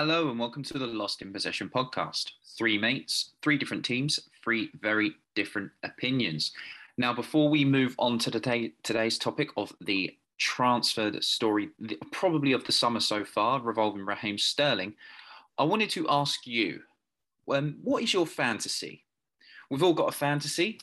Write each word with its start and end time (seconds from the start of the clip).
Hello 0.00 0.30
and 0.30 0.38
welcome 0.38 0.62
to 0.62 0.78
the 0.78 0.86
Lost 0.86 1.22
in 1.22 1.32
Possession 1.32 1.68
podcast. 1.68 2.30
Three 2.56 2.78
mates, 2.78 3.32
three 3.42 3.58
different 3.58 3.84
teams, 3.84 4.20
three 4.44 4.70
very 4.80 5.14
different 5.34 5.72
opinions. 5.82 6.52
Now, 6.96 7.12
before 7.12 7.48
we 7.48 7.64
move 7.64 7.96
on 7.98 8.20
to 8.20 8.30
today, 8.30 8.74
today's 8.84 9.18
topic 9.18 9.50
of 9.56 9.72
the 9.80 10.16
transferred 10.38 11.24
story, 11.24 11.70
probably 12.12 12.52
of 12.52 12.62
the 12.62 12.70
summer 12.70 13.00
so 13.00 13.24
far, 13.24 13.60
revolving 13.60 14.06
Raheem 14.06 14.38
Sterling, 14.38 14.94
I 15.58 15.64
wanted 15.64 15.90
to 15.90 16.06
ask 16.08 16.46
you, 16.46 16.82
um, 17.52 17.78
what 17.82 18.04
is 18.04 18.14
your 18.14 18.24
fantasy? 18.24 19.04
We've 19.68 19.82
all 19.82 19.94
got 19.94 20.10
a 20.10 20.16
fantasy. 20.16 20.78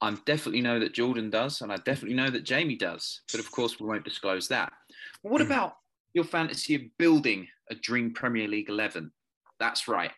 I 0.00 0.16
definitely 0.24 0.62
know 0.62 0.80
that 0.80 0.94
Jordan 0.94 1.28
does, 1.28 1.60
and 1.60 1.70
I 1.70 1.76
definitely 1.76 2.16
know 2.16 2.30
that 2.30 2.44
Jamie 2.44 2.76
does, 2.76 3.20
but 3.30 3.40
of 3.40 3.50
course 3.50 3.78
we 3.78 3.86
won't 3.86 4.06
disclose 4.06 4.48
that. 4.48 4.72
what 5.20 5.42
about 5.42 5.76
your 6.14 6.24
fantasy 6.24 6.76
of 6.76 6.82
building 6.96 7.46
a 7.70 7.74
dream 7.74 8.12
Premier 8.12 8.48
League 8.48 8.68
11. 8.68 9.10
That's 9.60 9.88
right. 9.88 10.10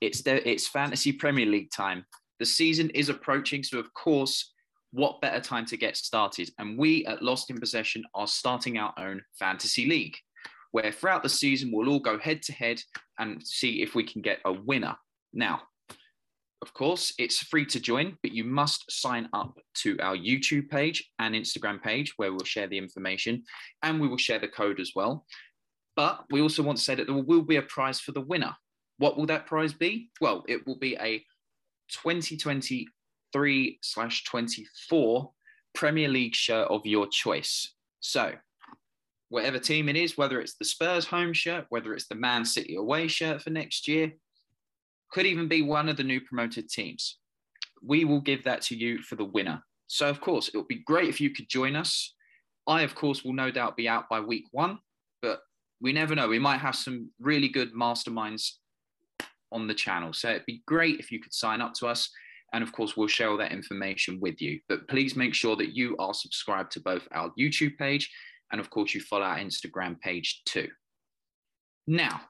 It's 0.00 0.22
the, 0.22 0.48
it's 0.48 0.66
fantasy 0.66 1.12
Premier 1.12 1.46
League 1.46 1.70
time. 1.70 2.04
The 2.38 2.46
season 2.46 2.90
is 2.90 3.08
approaching, 3.08 3.62
so 3.62 3.78
of 3.78 3.92
course, 3.94 4.52
what 4.92 5.20
better 5.20 5.40
time 5.40 5.64
to 5.66 5.76
get 5.76 5.96
started? 5.96 6.50
And 6.58 6.76
we 6.76 7.06
at 7.06 7.22
Lost 7.22 7.50
in 7.50 7.58
Possession 7.58 8.04
are 8.14 8.26
starting 8.26 8.78
our 8.78 8.92
own 8.98 9.22
fantasy 9.38 9.86
league, 9.86 10.16
where 10.72 10.92
throughout 10.92 11.22
the 11.22 11.28
season 11.28 11.70
we'll 11.72 11.88
all 11.88 12.00
go 12.00 12.18
head 12.18 12.42
to 12.42 12.52
head 12.52 12.80
and 13.18 13.46
see 13.46 13.82
if 13.82 13.94
we 13.94 14.04
can 14.04 14.22
get 14.22 14.40
a 14.44 14.52
winner. 14.52 14.96
Now, 15.32 15.62
of 16.62 16.72
course, 16.74 17.12
it's 17.18 17.38
free 17.38 17.66
to 17.66 17.80
join, 17.80 18.16
but 18.22 18.32
you 18.32 18.44
must 18.44 18.90
sign 18.90 19.28
up 19.32 19.58
to 19.78 19.98
our 19.98 20.16
YouTube 20.16 20.68
page 20.68 21.10
and 21.18 21.34
Instagram 21.34 21.82
page 21.82 22.14
where 22.16 22.32
we'll 22.32 22.44
share 22.44 22.68
the 22.68 22.78
information 22.78 23.42
and 23.82 24.00
we 24.00 24.06
will 24.06 24.16
share 24.16 24.38
the 24.38 24.46
code 24.46 24.78
as 24.78 24.92
well. 24.94 25.26
But 25.96 26.24
we 26.30 26.40
also 26.40 26.62
want 26.62 26.78
to 26.78 26.84
say 26.84 26.94
that 26.94 27.06
there 27.06 27.16
will 27.16 27.42
be 27.42 27.56
a 27.56 27.62
prize 27.62 28.00
for 28.00 28.12
the 28.12 28.20
winner. 28.20 28.54
What 28.98 29.16
will 29.16 29.26
that 29.26 29.46
prize 29.46 29.72
be? 29.72 30.10
Well, 30.20 30.44
it 30.48 30.66
will 30.66 30.78
be 30.78 30.96
a 30.96 31.24
2023 31.90 33.78
slash 33.82 34.24
24 34.24 35.30
Premier 35.74 36.08
League 36.08 36.34
shirt 36.34 36.68
of 36.68 36.86
your 36.86 37.06
choice. 37.06 37.74
So, 38.00 38.32
whatever 39.28 39.58
team 39.58 39.88
it 39.88 39.96
is, 39.96 40.16
whether 40.18 40.40
it's 40.40 40.56
the 40.56 40.64
Spurs 40.64 41.06
home 41.06 41.32
shirt, 41.32 41.66
whether 41.70 41.94
it's 41.94 42.08
the 42.08 42.14
Man 42.14 42.44
City 42.44 42.76
away 42.76 43.08
shirt 43.08 43.42
for 43.42 43.50
next 43.50 43.88
year, 43.88 44.12
could 45.10 45.26
even 45.26 45.48
be 45.48 45.62
one 45.62 45.88
of 45.88 45.96
the 45.96 46.04
new 46.04 46.20
promoted 46.20 46.68
teams. 46.68 47.18
We 47.82 48.04
will 48.04 48.20
give 48.20 48.44
that 48.44 48.62
to 48.62 48.76
you 48.76 49.02
for 49.02 49.16
the 49.16 49.24
winner. 49.24 49.62
So, 49.86 50.08
of 50.08 50.20
course, 50.20 50.48
it 50.48 50.56
would 50.56 50.68
be 50.68 50.82
great 50.86 51.08
if 51.08 51.20
you 51.20 51.30
could 51.30 51.48
join 51.48 51.76
us. 51.76 52.14
I, 52.66 52.82
of 52.82 52.94
course, 52.94 53.24
will 53.24 53.32
no 53.32 53.50
doubt 53.50 53.76
be 53.76 53.88
out 53.88 54.08
by 54.08 54.20
week 54.20 54.46
one, 54.52 54.78
we 55.82 55.92
never 55.92 56.14
know. 56.14 56.28
We 56.28 56.38
might 56.38 56.58
have 56.58 56.76
some 56.76 57.10
really 57.20 57.48
good 57.48 57.74
masterminds 57.74 58.52
on 59.50 59.66
the 59.66 59.74
channel. 59.74 60.12
So 60.12 60.30
it'd 60.30 60.46
be 60.46 60.62
great 60.66 61.00
if 61.00 61.10
you 61.10 61.20
could 61.20 61.34
sign 61.34 61.60
up 61.60 61.74
to 61.74 61.88
us. 61.88 62.08
And 62.54 62.62
of 62.62 62.72
course, 62.72 62.96
we'll 62.96 63.08
share 63.08 63.28
all 63.28 63.36
that 63.38 63.52
information 63.52 64.20
with 64.20 64.40
you. 64.40 64.60
But 64.68 64.86
please 64.88 65.16
make 65.16 65.34
sure 65.34 65.56
that 65.56 65.74
you 65.74 65.96
are 65.98 66.14
subscribed 66.14 66.70
to 66.72 66.80
both 66.80 67.08
our 67.12 67.32
YouTube 67.38 67.76
page 67.78 68.10
and, 68.52 68.60
of 68.60 68.70
course, 68.70 68.94
you 68.94 69.00
follow 69.00 69.24
our 69.24 69.38
Instagram 69.38 69.98
page 70.00 70.42
too. 70.44 70.68
Now, 71.86 72.20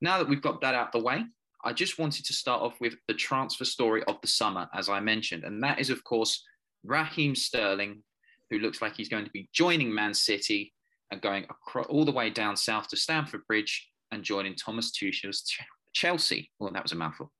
now 0.00 0.18
that 0.18 0.28
we've 0.28 0.42
got 0.42 0.60
that 0.60 0.74
out 0.74 0.92
the 0.92 0.98
way, 0.98 1.24
I 1.64 1.72
just 1.72 1.98
wanted 1.98 2.24
to 2.26 2.32
start 2.32 2.62
off 2.62 2.80
with 2.80 2.94
the 3.06 3.14
transfer 3.14 3.64
story 3.64 4.02
of 4.04 4.20
the 4.20 4.28
summer, 4.28 4.68
as 4.74 4.88
I 4.88 5.00
mentioned. 5.00 5.44
And 5.44 5.62
that 5.62 5.78
is, 5.78 5.88
of 5.88 6.02
course, 6.04 6.42
Raheem 6.84 7.34
Sterling, 7.34 8.02
who 8.50 8.58
looks 8.58 8.82
like 8.82 8.96
he's 8.96 9.08
going 9.08 9.24
to 9.24 9.30
be 9.30 9.48
joining 9.52 9.94
Man 9.94 10.12
City 10.12 10.72
and 11.10 11.20
going 11.20 11.44
across, 11.44 11.86
all 11.86 12.04
the 12.04 12.12
way 12.12 12.30
down 12.30 12.56
south 12.56 12.88
to 12.88 12.96
Stamford 12.96 13.46
Bridge 13.46 13.88
and 14.10 14.22
joining 14.22 14.54
Thomas 14.54 14.90
Tuchel's 14.90 15.44
Chelsea. 15.92 16.50
Well, 16.58 16.72
that 16.72 16.82
was 16.82 16.92
a 16.92 16.96
mouthful. 16.96 17.32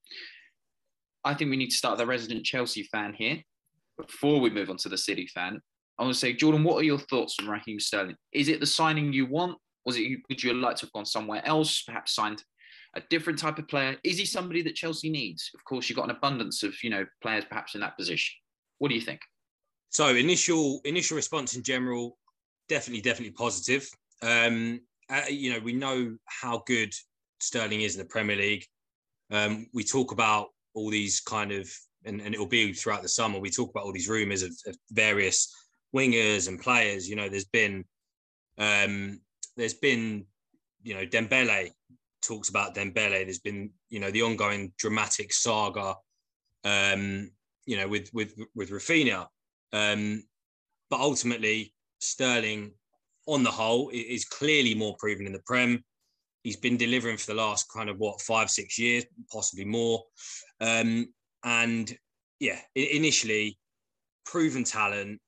I 1.25 1.35
think 1.35 1.51
we 1.51 1.57
need 1.57 1.71
to 1.71 1.77
start 1.77 1.99
the 1.99 2.07
resident 2.07 2.45
Chelsea 2.45 2.85
fan 2.85 3.15
here. 3.15 3.39
Before 3.99 4.41
we 4.41 4.51
move 4.51 4.71
on 4.71 4.79
to 4.79 4.89
the 4.89 4.97
City 4.97 5.27
fan, 5.27 5.61
I 5.99 6.03
want 6.03 6.15
to 6.15 6.19
say, 6.19 6.33
Jordan, 6.33 6.65
what 6.65 6.77
are 6.77 6.85
your 6.85 6.99
thoughts 6.99 7.37
on 7.41 7.49
Raheem 7.49 7.79
Sterling? 7.79 8.17
Is 8.33 8.49
it 8.49 8.61
the 8.61 8.67
signing 8.67 9.13
you 9.13 9.27
want? 9.27 9.59
Was 9.85 9.97
it 9.97 10.21
would 10.29 10.43
you 10.43 10.55
like 10.55 10.77
to 10.77 10.87
have 10.87 10.93
gone 10.93 11.05
somewhere 11.05 11.47
else, 11.47 11.83
perhaps 11.83 12.15
signed 12.15 12.43
a 12.95 13.03
different 13.11 13.39
type 13.39 13.59
of 13.59 13.69
player? 13.69 13.97
Is 14.03 14.19
he 14.19 14.25
somebody 14.25 14.63
that 14.63 14.75
Chelsea 14.75 15.11
needs? 15.11 15.51
Of 15.55 15.63
course, 15.65 15.89
you've 15.89 15.97
got 15.97 16.09
an 16.09 16.17
abundance 16.17 16.63
of 16.63 16.75
you 16.83 16.89
know 16.89 17.05
players 17.23 17.45
perhaps 17.45 17.75
in 17.75 17.83
that 17.83 17.99
position. 17.99 18.35
What 18.79 18.89
do 18.89 18.95
you 18.95 19.01
think? 19.03 19.21
So 19.91 20.09
initial 20.09 20.81
initial 20.85 21.17
response 21.17 21.55
in 21.55 21.63
general, 21.63 22.17
definitely, 22.71 23.03
definitely 23.03 23.33
positive. 23.33 23.91
Um, 24.23 24.81
uh, 25.11 25.23
you 25.29 25.53
know, 25.53 25.59
we 25.59 25.73
know 25.73 26.17
how 26.27 26.63
good 26.67 26.95
Sterling 27.41 27.83
is 27.83 27.97
in 27.97 27.99
the 27.99 28.09
Premier 28.09 28.37
League. 28.37 28.65
Um, 29.31 29.67
we 29.75 29.83
talk 29.83 30.13
about 30.13 30.49
all 30.75 30.89
these 30.89 31.21
kind 31.21 31.51
of, 31.53 31.69
and, 32.05 32.21
and, 32.21 32.35
it 32.35 32.39
will 32.39 32.47
be 32.47 32.73
throughout 32.73 33.03
the 33.03 33.09
summer. 33.09 33.39
We 33.39 33.51
talk 33.51 33.71
about 33.71 33.85
all 33.85 33.93
these 33.93 34.09
rumours 34.09 34.43
of, 34.43 34.53
of, 34.67 34.77
various 34.93 35.53
wingers 35.95 36.49
and 36.49 36.61
players. 36.61 37.09
You 37.09 37.17
know, 37.17 37.29
there's 37.29 37.45
been, 37.45 37.85
um, 38.57 39.21
there's 39.57 39.75
been, 39.75 40.25
you 40.83 40.95
know, 40.95 41.05
Dembele 41.05 41.71
talks 42.23 42.49
about 42.49 42.75
Dembele. 42.75 43.25
There's 43.25 43.41
been, 43.41 43.71
you 43.89 43.99
know, 43.99 44.11
the 44.11 44.23
ongoing 44.23 44.73
dramatic 44.79 45.33
saga, 45.33 45.97
um, 46.65 47.31
you 47.67 47.77
know, 47.77 47.89
with 47.89 48.11
with 48.15 48.35
with 48.55 48.71
Raphinha. 48.71 49.27
Um, 49.73 50.25
but 50.89 51.01
ultimately, 51.01 51.75
Sterling, 52.01 52.73
on 53.27 53.43
the 53.43 53.51
whole, 53.51 53.91
is 53.93 54.25
clearly 54.25 54.75
more 54.75 54.97
proven 54.99 55.27
in 55.27 55.33
the 55.33 55.43
Prem. 55.47 55.85
He's 56.43 56.57
been 56.57 56.77
delivering 56.77 57.19
for 57.19 57.27
the 57.27 57.41
last 57.41 57.71
kind 57.73 57.91
of 57.91 57.99
what 57.99 58.21
five, 58.21 58.51
six 58.51 58.79
years, 58.79 59.05
possibly 59.31 59.65
more. 59.65 60.03
Um, 60.61 61.09
and 61.45 61.95
yeah, 62.39 62.59
initially, 62.75 63.59
proven 64.25 64.65
talent, 64.65 65.21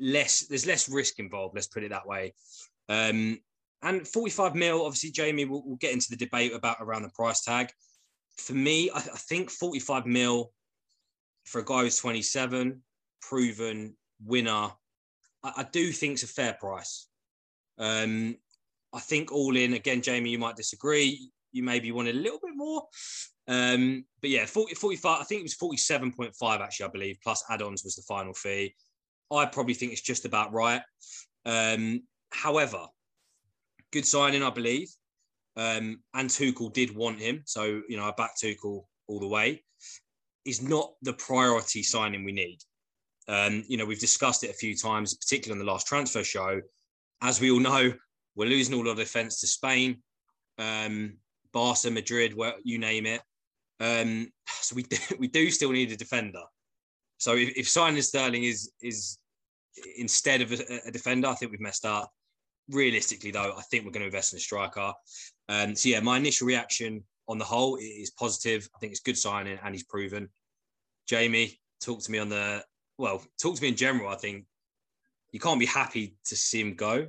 less 0.00 0.46
there's 0.48 0.66
less 0.66 0.88
risk 0.88 1.18
involved. 1.18 1.54
Let's 1.54 1.68
put 1.68 1.84
it 1.84 1.90
that 1.90 2.06
way. 2.06 2.34
Um, 2.88 3.38
and 3.82 4.06
45 4.06 4.54
mil, 4.54 4.84
obviously, 4.84 5.10
Jamie, 5.10 5.44
we'll, 5.44 5.62
we'll, 5.64 5.76
get 5.76 5.92
into 5.92 6.08
the 6.10 6.16
debate 6.16 6.52
about 6.52 6.78
around 6.80 7.02
the 7.02 7.10
price 7.10 7.42
tag. 7.42 7.68
For 8.36 8.54
me, 8.54 8.90
I, 8.90 8.98
I 8.98 9.00
think 9.00 9.50
45 9.50 10.06
mil 10.06 10.50
for 11.44 11.60
a 11.60 11.64
guy 11.64 11.82
who's 11.82 11.98
27, 11.98 12.82
proven 13.22 13.96
winner, 14.24 14.70
I, 15.46 15.60
I 15.60 15.66
do 15.70 15.92
think 15.92 16.14
it's 16.14 16.22
a 16.22 16.28
fair 16.28 16.54
price. 16.54 17.06
Um, 17.78 18.36
I 18.92 19.00
think 19.00 19.32
all 19.32 19.56
in, 19.56 19.74
again, 19.74 20.02
Jamie, 20.02 20.30
you 20.30 20.38
might 20.38 20.56
disagree. 20.56 21.30
You 21.52 21.62
maybe 21.62 21.92
wanted 21.92 22.16
a 22.16 22.18
little 22.18 22.40
bit 22.42 22.54
more. 22.54 22.84
Um, 23.48 24.04
but 24.20 24.30
yeah, 24.30 24.46
40, 24.46 24.74
45, 24.74 25.20
I 25.20 25.24
think 25.24 25.40
it 25.40 25.42
was 25.60 25.78
47.5 25.78 26.60
actually, 26.60 26.86
I 26.86 26.90
believe, 26.90 27.18
plus 27.22 27.44
add-ons 27.48 27.84
was 27.84 27.94
the 27.94 28.02
final 28.02 28.34
fee. 28.34 28.74
I 29.32 29.46
probably 29.46 29.74
think 29.74 29.92
it's 29.92 30.02
just 30.02 30.24
about 30.24 30.52
right. 30.52 30.82
Um, 31.44 32.02
however, 32.30 32.86
good 33.92 34.06
signing, 34.06 34.42
I 34.42 34.50
believe. 34.50 34.88
Um, 35.56 36.02
and 36.14 36.28
Tuchel 36.28 36.72
did 36.72 36.94
want 36.94 37.18
him. 37.18 37.42
So, 37.46 37.82
you 37.88 37.96
know, 37.96 38.04
I 38.04 38.12
back 38.16 38.32
Tuchel 38.42 38.84
all 39.08 39.20
the 39.20 39.28
way. 39.28 39.62
Is 40.44 40.62
not 40.62 40.92
the 41.02 41.14
priority 41.14 41.82
signing 41.82 42.24
we 42.24 42.32
need. 42.32 42.58
Um, 43.28 43.64
you 43.68 43.76
know, 43.76 43.84
we've 43.84 43.98
discussed 43.98 44.44
it 44.44 44.50
a 44.50 44.54
few 44.54 44.76
times, 44.76 45.14
particularly 45.14 45.60
on 45.60 45.66
the 45.66 45.72
last 45.72 45.86
transfer 45.86 46.22
show. 46.22 46.60
As 47.22 47.40
we 47.40 47.50
all 47.50 47.60
know, 47.60 47.92
we're 48.34 48.48
losing 48.48 48.74
all 48.74 48.88
our 48.88 48.94
defence 48.94 49.40
to 49.40 49.46
Spain, 49.46 50.02
um, 50.58 51.16
Barca, 51.52 51.90
Madrid, 51.90 52.36
where 52.36 52.54
you 52.62 52.78
name 52.78 53.06
it. 53.06 53.22
Um, 53.80 54.30
so 54.48 54.76
we 54.76 54.82
do, 54.84 54.96
we 55.18 55.28
do 55.28 55.50
still 55.50 55.72
need 55.72 55.92
a 55.92 55.96
defender. 55.96 56.42
So 57.18 57.34
if, 57.34 57.56
if 57.56 57.68
signing 57.68 58.02
Sterling 58.02 58.44
is 58.44 58.70
is 58.82 59.18
instead 59.96 60.42
of 60.42 60.52
a, 60.52 60.88
a, 60.88 60.90
defender, 60.90 61.28
I 61.28 61.34
think 61.34 61.50
we've 61.50 61.60
messed 61.60 61.84
up. 61.84 62.10
Realistically, 62.68 63.30
though, 63.30 63.54
I 63.56 63.62
think 63.62 63.84
we're 63.84 63.92
going 63.92 64.00
to 64.00 64.06
invest 64.06 64.32
in 64.32 64.38
a 64.38 64.40
striker. 64.40 64.92
Um, 65.48 65.74
so 65.76 65.88
yeah, 65.88 66.00
my 66.00 66.16
initial 66.16 66.46
reaction 66.46 67.04
on 67.28 67.38
the 67.38 67.44
whole 67.44 67.76
is 67.76 68.10
positive. 68.10 68.68
I 68.74 68.78
think 68.78 68.90
it's 68.90 69.00
good 69.00 69.16
signing, 69.16 69.58
and 69.62 69.74
he's 69.74 69.84
proven. 69.84 70.28
Jamie, 71.06 71.60
talk 71.80 72.02
to 72.02 72.10
me 72.10 72.18
on 72.18 72.28
the 72.28 72.64
well, 72.98 73.22
talk 73.40 73.56
to 73.56 73.62
me 73.62 73.68
in 73.68 73.76
general. 73.76 74.08
I 74.08 74.16
think 74.16 74.44
you 75.32 75.40
can't 75.40 75.60
be 75.60 75.66
happy 75.66 76.16
to 76.26 76.36
see 76.36 76.60
him 76.60 76.74
go. 76.74 77.08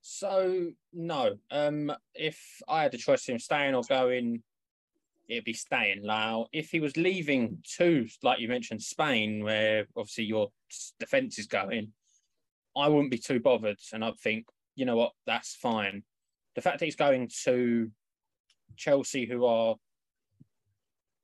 So 0.00 0.70
no, 0.92 1.36
um, 1.50 1.92
if 2.14 2.40
I 2.68 2.82
had 2.82 2.94
a 2.94 2.98
choice 2.98 3.28
of 3.28 3.34
him 3.34 3.38
staying 3.38 3.74
or 3.74 3.82
going, 3.88 4.42
it'd 5.28 5.44
be 5.44 5.52
staying. 5.52 6.02
Now, 6.02 6.46
if 6.52 6.70
he 6.70 6.80
was 6.80 6.96
leaving 6.96 7.58
to, 7.76 8.06
like 8.22 8.40
you 8.40 8.48
mentioned, 8.48 8.82
Spain, 8.82 9.44
where 9.44 9.86
obviously 9.96 10.24
your 10.24 10.48
defence 10.98 11.38
is 11.38 11.46
going, 11.46 11.92
I 12.76 12.88
wouldn't 12.88 13.10
be 13.10 13.18
too 13.18 13.40
bothered, 13.40 13.78
and 13.92 14.04
I'd 14.04 14.18
think, 14.18 14.46
you 14.76 14.84
know 14.84 14.96
what, 14.96 15.12
that's 15.26 15.54
fine. 15.56 16.02
The 16.54 16.62
fact 16.62 16.78
that 16.78 16.84
he's 16.84 16.96
going 16.96 17.30
to 17.44 17.90
Chelsea, 18.76 19.26
who 19.26 19.44
are 19.44 19.76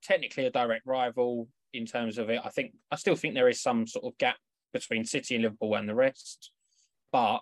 technically 0.02 0.46
a 0.46 0.50
direct 0.50 0.86
rival, 0.86 1.48
in 1.74 1.86
terms 1.86 2.18
of 2.18 2.30
it. 2.30 2.40
I 2.44 2.48
think 2.48 2.72
I 2.90 2.96
still 2.96 3.16
think 3.16 3.34
there 3.34 3.48
is 3.48 3.60
some 3.60 3.86
sort 3.86 4.04
of 4.04 4.18
gap 4.18 4.36
between 4.72 5.04
City 5.04 5.34
and 5.34 5.44
Liverpool 5.44 5.74
and 5.76 5.88
the 5.88 5.94
rest, 5.94 6.50
but 7.12 7.40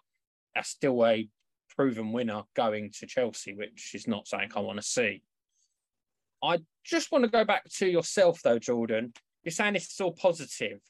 that's 0.55 0.71
still 0.71 1.05
a 1.07 1.29
proven 1.77 2.13
winner 2.13 2.43
going 2.55 2.91
to 2.99 3.07
Chelsea, 3.07 3.55
which 3.55 3.95
is 3.95 4.07
not 4.07 4.29
something 4.29 4.51
I 4.55 4.61
want 4.61 4.79
to 4.79 4.83
see. 4.83 5.23
I 6.43 6.59
just 6.85 7.13
want 7.13 7.25
to 7.25 7.31
go 7.31 7.45
back 7.45 7.65
to 7.79 7.87
yourself 7.87 8.41
though, 8.43 8.59
Jordan. 8.59 9.13
You're 9.45 9.53
saying 9.53 9.75
this 9.75 9.91
is 9.91 10.01
all 10.01 10.13
positive. 10.13 10.81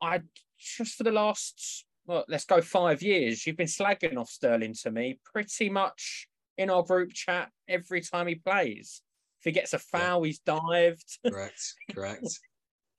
I 0.00 0.20
just 0.58 0.96
for 0.96 1.04
the 1.04 1.12
last 1.12 1.84
well, 2.06 2.24
let's 2.28 2.44
go 2.44 2.60
five 2.60 3.02
years, 3.02 3.46
you've 3.46 3.56
been 3.56 3.66
slagging 3.66 4.16
off 4.16 4.28
Sterling 4.28 4.74
to 4.82 4.90
me 4.90 5.20
pretty 5.24 5.68
much 5.68 6.26
in 6.58 6.70
our 6.70 6.82
group 6.82 7.12
chat 7.12 7.50
every 7.68 8.00
time 8.00 8.26
he 8.26 8.34
plays. 8.34 9.02
If 9.40 9.44
he 9.44 9.52
gets 9.52 9.72
a 9.72 9.78
foul, 9.78 10.20
yeah. 10.20 10.26
he's 10.26 10.38
dived. 10.40 11.18
Correct, 11.26 11.74
correct. 11.94 12.40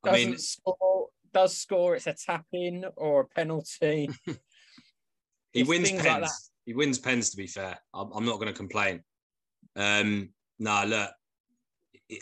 I 0.04 0.12
mean, 0.12 0.38
score, 0.38 1.10
does 1.34 1.58
score, 1.58 1.96
it's 1.96 2.08
a 2.08 2.14
tap 2.14 2.46
in 2.52 2.86
or 2.96 3.22
a 3.22 3.26
penalty. 3.26 4.10
he 5.54 5.64
wins 5.64 5.92
pens. 5.92 6.06
Like 6.06 6.32
he 6.66 6.74
wins 6.74 7.00
pens. 7.00 7.30
To 7.32 7.38
be 7.38 7.48
fair, 7.48 7.78
I'm, 7.94 8.12
I'm 8.14 8.26
not 8.26 8.40
going 8.40 8.48
to 8.48 8.58
complain. 8.58 9.02
Um, 9.76 10.30
no, 10.60 10.72
nah, 10.72 10.84
look, 10.84 11.10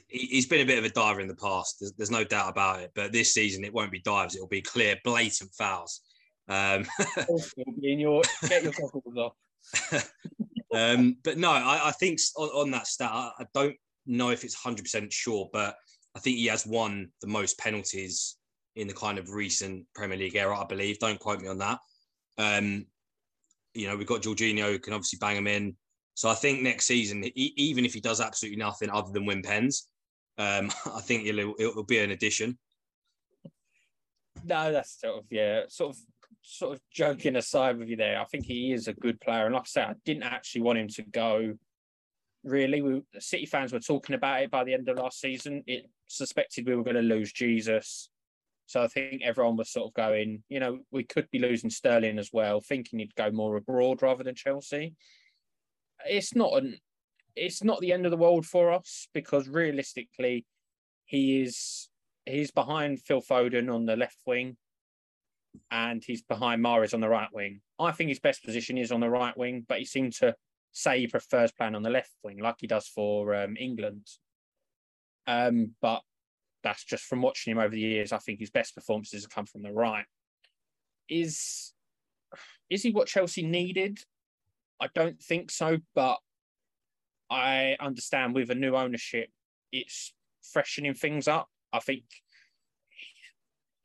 he's 0.08 0.46
been 0.46 0.62
a 0.62 0.66
bit 0.66 0.78
of 0.78 0.86
a 0.86 0.90
diver 0.90 1.22
in 1.22 1.28
the 1.28 1.36
past. 1.36 1.78
There's, 1.80 1.94
there's, 1.94 2.12
no 2.12 2.24
doubt 2.24 2.50
about 2.50 2.82
it. 2.82 2.92
But 2.96 3.12
this 3.12 3.34
season, 3.34 3.64
it 3.64 3.74
won't 3.74 3.92
be 3.92 4.02
dives. 4.02 4.36
It'll 4.36 4.48
be 4.48 4.62
clear, 4.62 4.98
blatant 5.04 5.54
fouls. 5.54 6.02
Um, 6.48 6.86
in 7.84 8.00
your 8.00 8.24
get 8.48 8.64
your 8.64 8.74
goggles 8.74 9.18
off. 9.18 10.12
um, 10.74 11.18
but 11.24 11.38
no, 11.38 11.52
I, 11.52 11.90
I 11.90 11.92
think 11.92 12.20
on, 12.38 12.50
on, 12.50 12.72
that 12.72 12.88
stat, 12.88 13.12
I, 13.12 13.32
I 13.40 13.46
don't 13.54 13.76
know 14.06 14.30
if 14.30 14.44
it's 14.44 14.60
100% 14.60 15.12
sure, 15.12 15.50
but 15.54 15.76
I 16.20 16.22
think 16.22 16.36
he 16.36 16.48
has 16.48 16.68
won 16.68 17.08
the 17.22 17.28
most 17.28 17.58
penalties 17.58 18.36
in 18.76 18.90
the 18.90 18.94
kind 18.94 19.18
of 19.18 19.30
recent 19.30 19.86
Premier 19.96 20.18
League 20.18 20.36
era, 20.36 20.60
I 20.60 20.66
believe. 20.66 21.00
Don't 21.00 21.18
quote 21.18 21.40
me 21.40 21.48
on 21.48 21.60
that. 21.60 21.80
Um, 22.38 22.88
you 23.74 23.88
know, 23.88 23.96
we've 23.96 24.06
got 24.06 24.24
Jorginho 24.24 24.70
who 24.70 24.80
can 24.80 24.92
obviously 24.92 25.16
bang 25.18 25.38
him 25.38 25.48
in. 25.48 25.78
So 26.16 26.28
I 26.28 26.34
think 26.34 26.62
next 26.62 26.88
season, 26.88 27.24
even 27.36 27.86
if 27.86 27.94
he 27.94 28.02
does 28.02 28.20
absolutely 28.20 28.58
nothing 28.58 28.90
other 28.90 29.14
than 29.14 29.26
win 29.26 29.42
pens, 29.42 29.88
um, 30.38 30.70
I 30.94 31.00
think 31.00 31.26
it'll, 31.26 31.56
it'll 31.58 31.84
be 31.86 32.00
an 32.00 32.12
addition. 32.12 32.58
No, 34.44 34.74
that's 34.74 35.00
sort 35.00 35.20
of 35.20 35.24
yeah, 35.30 35.62
sort 35.70 35.96
of 35.96 36.02
sort 36.42 36.74
of 36.74 36.82
joking 36.92 37.38
aside 37.38 37.78
with 37.78 37.88
you 37.88 37.96
there. 37.96 38.20
I 38.20 38.26
think 38.26 38.44
he 38.44 38.74
is 38.74 38.90
a 38.90 38.94
good 38.94 39.22
player, 39.22 39.46
and 39.46 39.56
like 39.56 39.64
I 39.64 39.68
said, 39.68 39.88
I 39.88 39.96
didn't 40.04 40.24
actually 40.24 40.62
want 40.62 40.80
him 40.80 40.90
to 40.90 41.04
go. 41.04 41.54
Really, 42.44 42.82
we 42.82 43.02
City 43.20 43.46
fans 43.46 43.74
were 43.74 43.80
talking 43.80 44.16
about 44.16 44.42
it 44.42 44.52
by 44.52 44.64
the 44.64 44.74
end 44.74 44.88
of 44.88 44.98
last 44.98 45.20
season. 45.20 45.64
It 45.68 45.90
suspected 46.08 46.66
we 46.66 46.76
were 46.76 46.84
going 46.84 46.96
to 46.96 47.02
lose 47.02 47.34
Jesus, 47.34 48.10
so 48.66 48.82
I 48.82 48.88
think 48.88 49.22
everyone 49.24 49.58
was 49.58 49.72
sort 49.72 49.88
of 49.88 49.94
going, 49.94 50.44
you 50.48 50.60
know, 50.60 50.80
we 50.92 51.04
could 51.04 51.30
be 51.32 51.40
losing 51.40 51.70
Sterling 51.70 52.18
as 52.18 52.30
well, 52.32 52.62
thinking 52.62 53.00
he'd 53.00 53.16
go 53.16 53.32
more 53.32 53.58
abroad 53.58 54.02
rather 54.02 54.24
than 54.24 54.36
Chelsea 54.36 54.96
it's 56.06 56.36
not 56.36 56.54
an 56.54 56.78
it's 57.36 57.64
not 57.64 57.80
the 57.80 57.94
end 57.94 58.06
of 58.06 58.12
the 58.12 58.18
world 58.18 58.46
for 58.46 58.72
us 58.72 59.08
because 59.14 59.48
realistically, 59.48 60.46
he 61.06 61.42
is 61.42 61.90
he's 62.26 62.52
behind 62.52 63.02
Phil 63.02 63.22
Foden 63.22 63.74
on 63.74 63.86
the 63.86 63.96
left 63.96 64.18
wing, 64.26 64.58
and 65.72 66.04
he's 66.06 66.22
behind 66.22 66.64
Mahrez 66.64 66.94
on 66.94 67.02
the 67.02 67.10
right 67.10 67.30
wing. 67.34 67.62
I 67.80 67.92
think 67.92 68.10
his 68.10 68.20
best 68.20 68.44
position 68.44 68.78
is 68.78 68.92
on 68.92 69.00
the 69.00 69.10
right 69.10 69.38
wing, 69.38 69.66
but 69.68 69.80
he 69.80 69.86
seemed 69.86 70.14
to 70.16 70.36
say 70.72 71.00
he 71.00 71.08
prefers 71.08 71.52
playing 71.52 71.76
on 71.76 71.84
the 71.84 71.90
left 71.90 72.12
wing, 72.24 72.40
like 72.40 72.56
he 72.60 72.68
does 72.68 72.88
for 72.88 73.36
um, 73.36 73.56
England. 73.58 74.08
Um, 75.28 75.72
but 75.82 76.02
that's 76.64 76.84
just 76.84 77.04
from 77.06 77.22
watching 77.22 77.52
him 77.52 77.60
over 77.60 77.70
the 77.70 77.80
years. 77.80 78.12
I 78.12 78.18
think 78.18 78.40
his 78.40 78.50
best 78.50 78.76
performances 78.76 79.24
have 79.24 79.32
come 79.32 79.46
from 79.46 79.64
the 79.64 79.72
right. 79.72 80.06
Is 81.08 81.74
is 82.70 82.84
he 82.84 82.92
what 82.92 83.08
Chelsea 83.08 83.44
needed? 83.44 84.00
I 84.80 84.88
don't 84.94 85.22
think 85.22 85.52
so, 85.52 85.78
but 85.96 86.18
I 87.30 87.76
understand 87.80 88.36
with 88.36 88.50
a 88.52 88.56
new 88.56 88.76
ownership, 88.76 89.30
it's 89.72 90.14
freshening 90.42 90.94
things 90.94 91.28
up. 91.28 91.48
I 91.74 91.80
think 91.80 92.04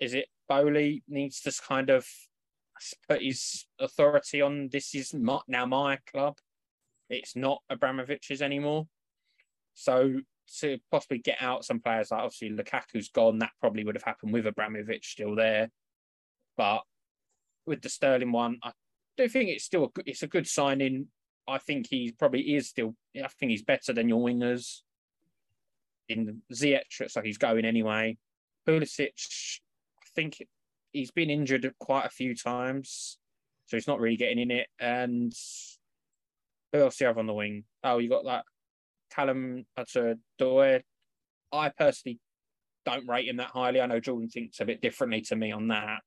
is 0.01 0.15
it 0.15 0.27
Boehly 0.49 1.03
needs 1.09 1.41
to 1.43 1.53
kind 1.67 1.91
of 1.91 2.07
put 3.09 3.23
his 3.23 3.67
authority 3.79 4.43
on 4.43 4.69
this 4.71 4.95
is 4.95 5.15
my, 5.15 5.39
now 5.49 5.67
my 5.67 5.99
club. 6.13 6.37
It's 7.09 7.37
not 7.37 7.63
Abramovich's 7.71 8.43
anymore. 8.43 8.87
So 9.75 10.21
to 10.61 10.79
possibly 10.91 11.19
get 11.19 11.39
out 11.41 11.65
some 11.65 11.81
players 11.81 12.11
like 12.11 12.21
obviously 12.21 12.51
Lukaku's 12.51 13.09
gone, 13.09 13.39
that 13.39 13.53
probably 13.61 13.85
would 13.85 13.97
have 13.97 14.05
happened 14.05 14.33
with 14.33 14.47
Abramovich 14.47 15.13
still 15.13 15.35
there. 15.35 15.71
But 16.57 16.83
with 17.67 17.83
the 17.83 17.89
Sterling 17.89 18.33
one, 18.33 18.59
I 18.63 18.73
do 19.17 19.29
think 19.29 19.49
it's 19.49 19.65
still 19.65 19.85
a 19.85 19.89
good, 19.89 20.05
it's 20.07 20.23
a 20.23 20.29
good 20.29 20.47
signing. 20.47 21.09
I 21.47 21.59
think 21.59 21.89
he 21.89 22.13
probably 22.19 22.55
is 22.55 22.69
still. 22.69 22.95
I 23.17 23.29
think 23.29 23.51
he's 23.51 23.63
better 23.63 23.93
than 23.93 24.09
your 24.09 24.25
wingers. 24.25 24.81
In 26.09 26.43
Ziyech, 26.53 27.09
so 27.09 27.23
he's 27.23 27.39
going 27.39 27.65
anyway. 27.65 28.19
Pulisic, 28.69 29.61
I 29.99 30.07
think 30.15 30.37
he's 30.93 31.11
been 31.11 31.31
injured 31.31 31.73
quite 31.79 32.05
a 32.05 32.11
few 32.11 32.35
times, 32.35 33.19
so 33.65 33.77
he's 33.79 33.87
not 33.87 34.01
really 34.01 34.19
getting 34.19 34.39
in 34.39 34.51
it. 34.51 34.67
And 34.79 35.33
who 36.75 36.83
else 36.83 36.97
do 36.97 37.05
you 37.05 37.09
have 37.09 37.19
on 37.19 37.27
the 37.27 37.33
wing? 37.33 37.65
Oh, 37.85 37.99
you 37.99 38.09
got 38.09 38.25
that 38.25 38.45
Callum 39.11 39.65
Hudson-Odoi. 39.77 40.83
I 41.53 41.69
personally 41.69 42.19
don't 42.85 43.09
rate 43.09 43.29
him 43.29 43.37
that 43.37 43.51
highly. 43.51 43.81
I 43.81 43.87
know 43.87 44.01
Jordan 44.01 44.29
thinks 44.29 44.61
a 44.61 44.65
bit 44.65 44.83
differently 44.83 45.21
to 45.23 45.37
me 45.37 45.53
on 45.53 45.69
that. 45.69 46.01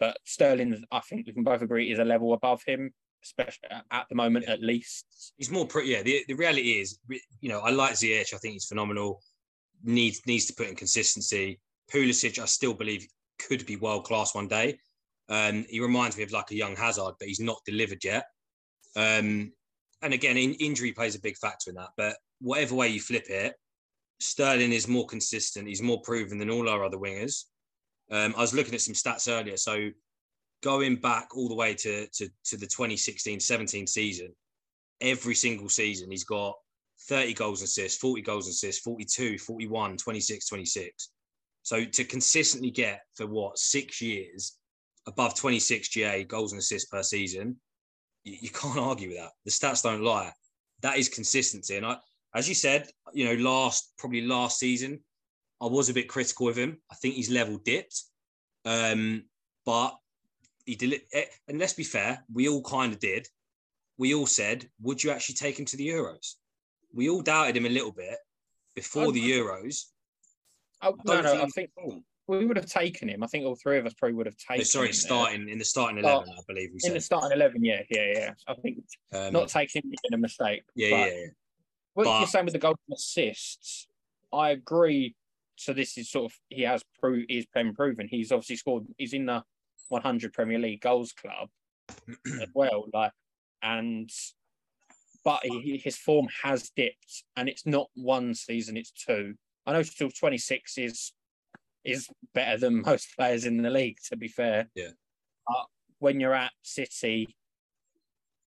But 0.00 0.18
Sterling, 0.24 0.84
I 0.90 1.00
think 1.00 1.26
we 1.26 1.32
can 1.32 1.44
both 1.44 1.62
agree, 1.62 1.92
is 1.92 2.00
a 2.00 2.04
level 2.04 2.32
above 2.32 2.62
him, 2.66 2.92
especially 3.24 3.68
at 3.90 4.06
the 4.08 4.14
moment, 4.16 4.46
yeah. 4.48 4.54
at 4.54 4.62
least. 4.62 5.32
He's 5.36 5.50
more, 5.50 5.66
pretty. 5.66 5.90
yeah. 5.90 6.02
The, 6.02 6.24
the 6.26 6.34
reality 6.34 6.80
is, 6.80 6.98
you 7.40 7.48
know, 7.48 7.60
I 7.60 7.70
like 7.70 7.92
Ziyech. 7.92 8.34
I 8.34 8.38
think 8.38 8.54
he's 8.54 8.66
phenomenal. 8.66 9.20
Needs 9.84 10.20
needs 10.26 10.46
to 10.46 10.54
put 10.54 10.66
in 10.66 10.74
consistency. 10.74 11.60
Pulisic, 11.92 12.40
I 12.40 12.46
still 12.46 12.74
believe 12.74 13.06
could 13.38 13.64
be 13.64 13.76
world 13.76 14.04
class 14.04 14.34
one 14.34 14.48
day. 14.48 14.78
Um, 15.28 15.64
he 15.68 15.78
reminds 15.78 16.16
me 16.16 16.24
of 16.24 16.32
like 16.32 16.50
a 16.50 16.56
young 16.56 16.74
Hazard, 16.74 17.14
but 17.18 17.28
he's 17.28 17.38
not 17.38 17.58
delivered 17.64 18.02
yet. 18.02 18.24
Um, 18.96 19.52
and 20.02 20.14
again, 20.14 20.36
in, 20.36 20.54
injury 20.54 20.92
plays 20.92 21.14
a 21.14 21.20
big 21.20 21.36
factor 21.36 21.70
in 21.70 21.76
that. 21.76 21.90
But 21.96 22.16
whatever 22.40 22.74
way 22.74 22.88
you 22.88 23.00
flip 23.00 23.28
it, 23.28 23.54
Sterling 24.20 24.72
is 24.72 24.88
more 24.88 25.06
consistent. 25.06 25.68
He's 25.68 25.82
more 25.82 26.00
proven 26.02 26.38
than 26.38 26.50
all 26.50 26.68
our 26.68 26.84
other 26.84 26.98
wingers. 26.98 27.44
Um, 28.10 28.34
I 28.36 28.40
was 28.40 28.54
looking 28.54 28.74
at 28.74 28.80
some 28.80 28.94
stats 28.94 29.30
earlier. 29.30 29.56
So 29.56 29.90
going 30.62 30.96
back 30.96 31.36
all 31.36 31.48
the 31.48 31.54
way 31.54 31.74
to, 31.74 32.06
to, 32.06 32.28
to 32.46 32.56
the 32.56 32.66
2016 32.66 33.40
17 33.40 33.86
season, 33.86 34.34
every 35.00 35.34
single 35.34 35.68
season, 35.68 36.10
he's 36.10 36.24
got 36.24 36.54
30 37.08 37.34
goals 37.34 37.60
and 37.60 37.66
assists, 37.66 37.98
40 37.98 38.22
goals 38.22 38.46
and 38.46 38.52
assists, 38.52 38.82
42, 38.82 39.38
41, 39.38 39.96
26, 39.96 40.48
26. 40.48 41.10
So 41.62 41.84
to 41.84 42.04
consistently 42.04 42.70
get 42.70 43.02
for 43.14 43.26
what, 43.26 43.58
six 43.58 44.00
years 44.00 44.58
above 45.06 45.34
26 45.34 45.88
GA 45.88 46.24
goals 46.24 46.52
and 46.52 46.58
assists 46.58 46.88
per 46.88 47.02
season, 47.02 47.56
you, 48.24 48.36
you 48.42 48.50
can't 48.50 48.78
argue 48.90 49.08
with 49.08 49.18
that. 49.18 49.32
The 49.44 49.50
stats 49.50 49.82
don't 49.82 50.02
lie. 50.02 50.32
That 50.82 50.98
is 50.98 51.08
consistency. 51.08 51.76
And 51.76 51.86
I, 51.86 51.96
as 52.34 52.48
you 52.48 52.54
said, 52.54 52.88
you 53.12 53.24
know, 53.24 53.42
last, 53.42 53.92
probably 53.98 54.22
last 54.22 54.58
season, 54.58 55.00
I 55.60 55.66
was 55.66 55.88
a 55.88 55.94
bit 55.94 56.08
critical 56.08 56.48
of 56.48 56.56
him. 56.56 56.78
I 56.90 56.94
think 56.96 57.14
his 57.14 57.30
level 57.30 57.58
dipped, 57.58 58.02
um, 58.64 59.24
but 59.66 59.96
he 60.66 60.76
did. 60.76 61.00
Eh, 61.12 61.24
and 61.48 61.58
let's 61.58 61.72
be 61.72 61.84
fair, 61.84 62.24
we 62.32 62.48
all 62.48 62.62
kind 62.62 62.92
of 62.92 63.00
did. 63.00 63.26
We 63.96 64.14
all 64.14 64.26
said, 64.26 64.70
"Would 64.82 65.02
you 65.02 65.10
actually 65.10 65.34
take 65.34 65.58
him 65.58 65.64
to 65.64 65.76
the 65.76 65.88
Euros?" 65.88 66.34
We 66.94 67.10
all 67.10 67.22
doubted 67.22 67.56
him 67.56 67.66
a 67.66 67.70
little 67.70 67.90
bit 67.92 68.18
before 68.76 69.10
the 69.10 69.20
Euros. 69.20 69.86
Oh, 70.80 70.96
no, 71.04 71.20
no, 71.20 71.42
I 71.42 71.46
think 71.46 71.70
we 72.28 72.44
would 72.46 72.56
have 72.56 72.66
taken 72.66 73.08
him. 73.08 73.22
I 73.22 73.26
think 73.26 73.44
all 73.44 73.56
three 73.56 73.78
of 73.78 73.86
us 73.86 73.94
probably 73.94 74.14
would 74.14 74.26
have 74.26 74.36
taken. 74.36 74.64
Sorry, 74.64 74.92
starting 74.92 75.46
there. 75.46 75.52
in 75.52 75.58
the 75.58 75.64
starting 75.64 75.98
eleven, 75.98 76.30
I 76.30 76.42
believe 76.46 76.70
we 76.72 76.80
said. 76.80 76.88
In 76.88 76.94
the 76.94 77.00
starting 77.00 77.32
eleven, 77.32 77.64
yeah, 77.64 77.82
yeah, 77.90 78.12
yeah. 78.12 78.30
I 78.46 78.54
think 78.54 78.78
um, 79.12 79.32
not 79.32 79.48
taking 79.48 79.82
him 79.82 79.90
been 79.90 80.14
a 80.14 80.18
mistake. 80.18 80.62
Yeah, 80.74 80.88
yeah, 80.88 81.06
yeah. 81.06 81.26
What 81.94 82.04
but, 82.04 82.18
you're 82.18 82.28
saying 82.28 82.44
with 82.44 82.54
the 82.54 82.60
goal 82.60 82.76
assists, 82.92 83.88
I 84.32 84.50
agree 84.50 85.16
so 85.58 85.72
this 85.72 85.98
is 85.98 86.10
sort 86.10 86.30
of 86.30 86.38
he 86.48 86.62
has 86.62 86.82
pro 87.00 87.20
he's 87.28 87.46
been 87.46 87.74
proven. 87.74 88.08
He's 88.08 88.30
obviously 88.32 88.56
scored. 88.56 88.86
He's 88.96 89.12
in 89.12 89.26
the 89.26 89.42
100 89.88 90.32
Premier 90.32 90.58
League 90.58 90.80
goals 90.80 91.12
club 91.12 91.48
as 92.40 92.48
well. 92.54 92.84
Like 92.92 93.12
and 93.62 94.10
but 95.24 95.40
he, 95.42 95.80
his 95.82 95.96
form 95.96 96.28
has 96.42 96.70
dipped, 96.70 97.24
and 97.36 97.48
it's 97.48 97.66
not 97.66 97.88
one 97.94 98.34
season; 98.34 98.76
it's 98.76 98.92
two. 98.92 99.34
I 99.66 99.72
know 99.72 99.82
still 99.82 100.10
26 100.10 100.78
is 100.78 101.12
is 101.84 102.08
better 102.34 102.58
than 102.58 102.82
most 102.82 103.16
players 103.16 103.44
in 103.44 103.62
the 103.62 103.70
league. 103.70 103.98
To 104.08 104.16
be 104.16 104.28
fair, 104.28 104.68
yeah. 104.74 104.90
But 105.46 105.66
when 105.98 106.20
you're 106.20 106.34
at 106.34 106.52
City, 106.62 107.28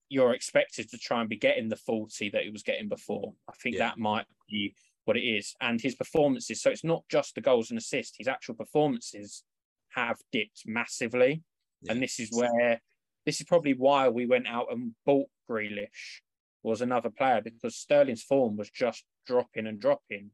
you're 0.09 0.33
expected 0.33 0.89
to 0.89 0.97
try 0.97 1.21
and 1.21 1.29
be 1.29 1.38
getting 1.38 1.69
the 1.69 1.75
40 1.75 2.29
that 2.31 2.43
he 2.43 2.50
was 2.50 2.63
getting 2.63 2.89
before. 2.89 3.33
I 3.50 3.53
think 3.53 3.75
yeah. 3.75 3.88
that 3.88 3.97
might 3.97 4.25
be 4.50 4.75
what 5.05 5.17
it 5.17 5.21
is 5.21 5.55
and 5.61 5.81
his 5.81 5.95
performances. 5.95 6.61
So 6.61 6.69
it's 6.69 6.83
not 6.83 7.03
just 7.09 7.35
the 7.35 7.41
goals 7.41 7.69
and 7.69 7.79
assists, 7.79 8.17
his 8.17 8.27
actual 8.27 8.55
performances 8.55 9.43
have 9.89 10.17
dipped 10.31 10.63
massively. 10.65 11.43
Yeah. 11.81 11.93
And 11.93 12.03
this 12.03 12.19
is 12.19 12.29
where 12.31 12.81
this 13.25 13.39
is 13.39 13.47
probably 13.47 13.73
why 13.73 14.09
we 14.09 14.25
went 14.25 14.47
out 14.47 14.67
and 14.71 14.93
bought 15.05 15.27
Grealish 15.50 16.21
was 16.63 16.81
another 16.81 17.09
player 17.09 17.41
because 17.41 17.75
Sterling's 17.75 18.23
form 18.23 18.55
was 18.55 18.69
just 18.69 19.03
dropping 19.25 19.67
and 19.67 19.79
dropping. 19.79 20.31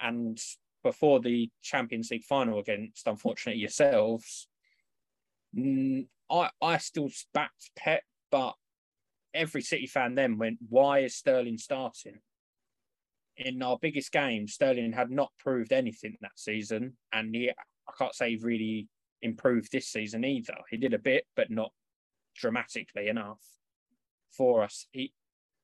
And 0.00 0.38
before 0.82 1.20
the 1.20 1.50
Champions 1.62 2.10
League 2.10 2.24
final 2.24 2.58
against, 2.58 3.06
unfortunately, 3.06 3.60
yourselves, 3.60 4.48
mm, 5.56 6.06
I, 6.30 6.50
I 6.60 6.78
still 6.78 7.08
backed 7.34 7.70
Pep, 7.76 8.02
but 8.30 8.54
every 9.34 9.62
City 9.62 9.86
fan 9.86 10.14
then 10.14 10.38
went, 10.38 10.58
why 10.68 11.00
is 11.00 11.16
Sterling 11.16 11.58
starting? 11.58 12.18
In 13.36 13.62
our 13.62 13.78
biggest 13.80 14.12
game, 14.12 14.48
Sterling 14.48 14.92
had 14.92 15.10
not 15.10 15.30
proved 15.38 15.72
anything 15.72 16.16
that 16.20 16.32
season. 16.36 16.96
And 17.12 17.34
he, 17.34 17.50
I 17.50 17.92
can't 17.96 18.14
say 18.14 18.30
he 18.30 18.36
really 18.36 18.88
improved 19.22 19.70
this 19.72 19.88
season 19.88 20.24
either. 20.24 20.56
He 20.70 20.76
did 20.76 20.94
a 20.94 20.98
bit, 20.98 21.24
but 21.36 21.50
not 21.50 21.72
dramatically 22.36 23.08
enough 23.08 23.40
for 24.30 24.62
us. 24.62 24.86
He 24.92 25.12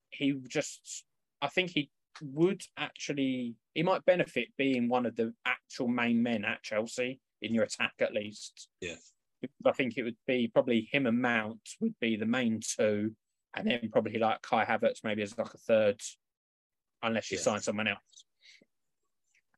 he 0.09 0.33
just 0.47 1.03
I 1.41 1.47
think 1.47 1.71
he 1.71 1.89
would 2.21 2.61
actually 2.77 3.55
he 3.73 3.83
might 3.83 4.05
benefit 4.05 4.47
being 4.57 4.87
one 4.87 5.05
of 5.05 5.15
the 5.15 5.33
actual 5.45 5.87
main 5.87 6.21
men 6.21 6.45
at 6.45 6.63
Chelsea 6.63 7.19
in 7.41 7.53
your 7.53 7.63
attack 7.63 7.93
at 7.99 8.13
least. 8.13 8.69
Yeah. 8.81 8.95
I 9.65 9.71
think 9.73 9.97
it 9.97 10.03
would 10.03 10.17
be 10.25 10.47
probably 10.47 10.87
him 10.91 11.05
and 11.05 11.21
Mount 11.21 11.59
would 11.79 11.93
be 11.99 12.15
the 12.15 12.25
main 12.25 12.61
two, 12.61 13.11
and 13.55 13.67
then 13.67 13.89
probably 13.91 14.17
like 14.17 14.41
Kai 14.41 14.65
Havertz 14.65 15.03
maybe 15.03 15.21
as 15.21 15.37
like 15.37 15.53
a 15.53 15.57
third, 15.57 16.01
unless 17.03 17.31
you 17.31 17.37
yeah. 17.37 17.43
sign 17.43 17.59
someone 17.59 17.87
else. 17.87 18.25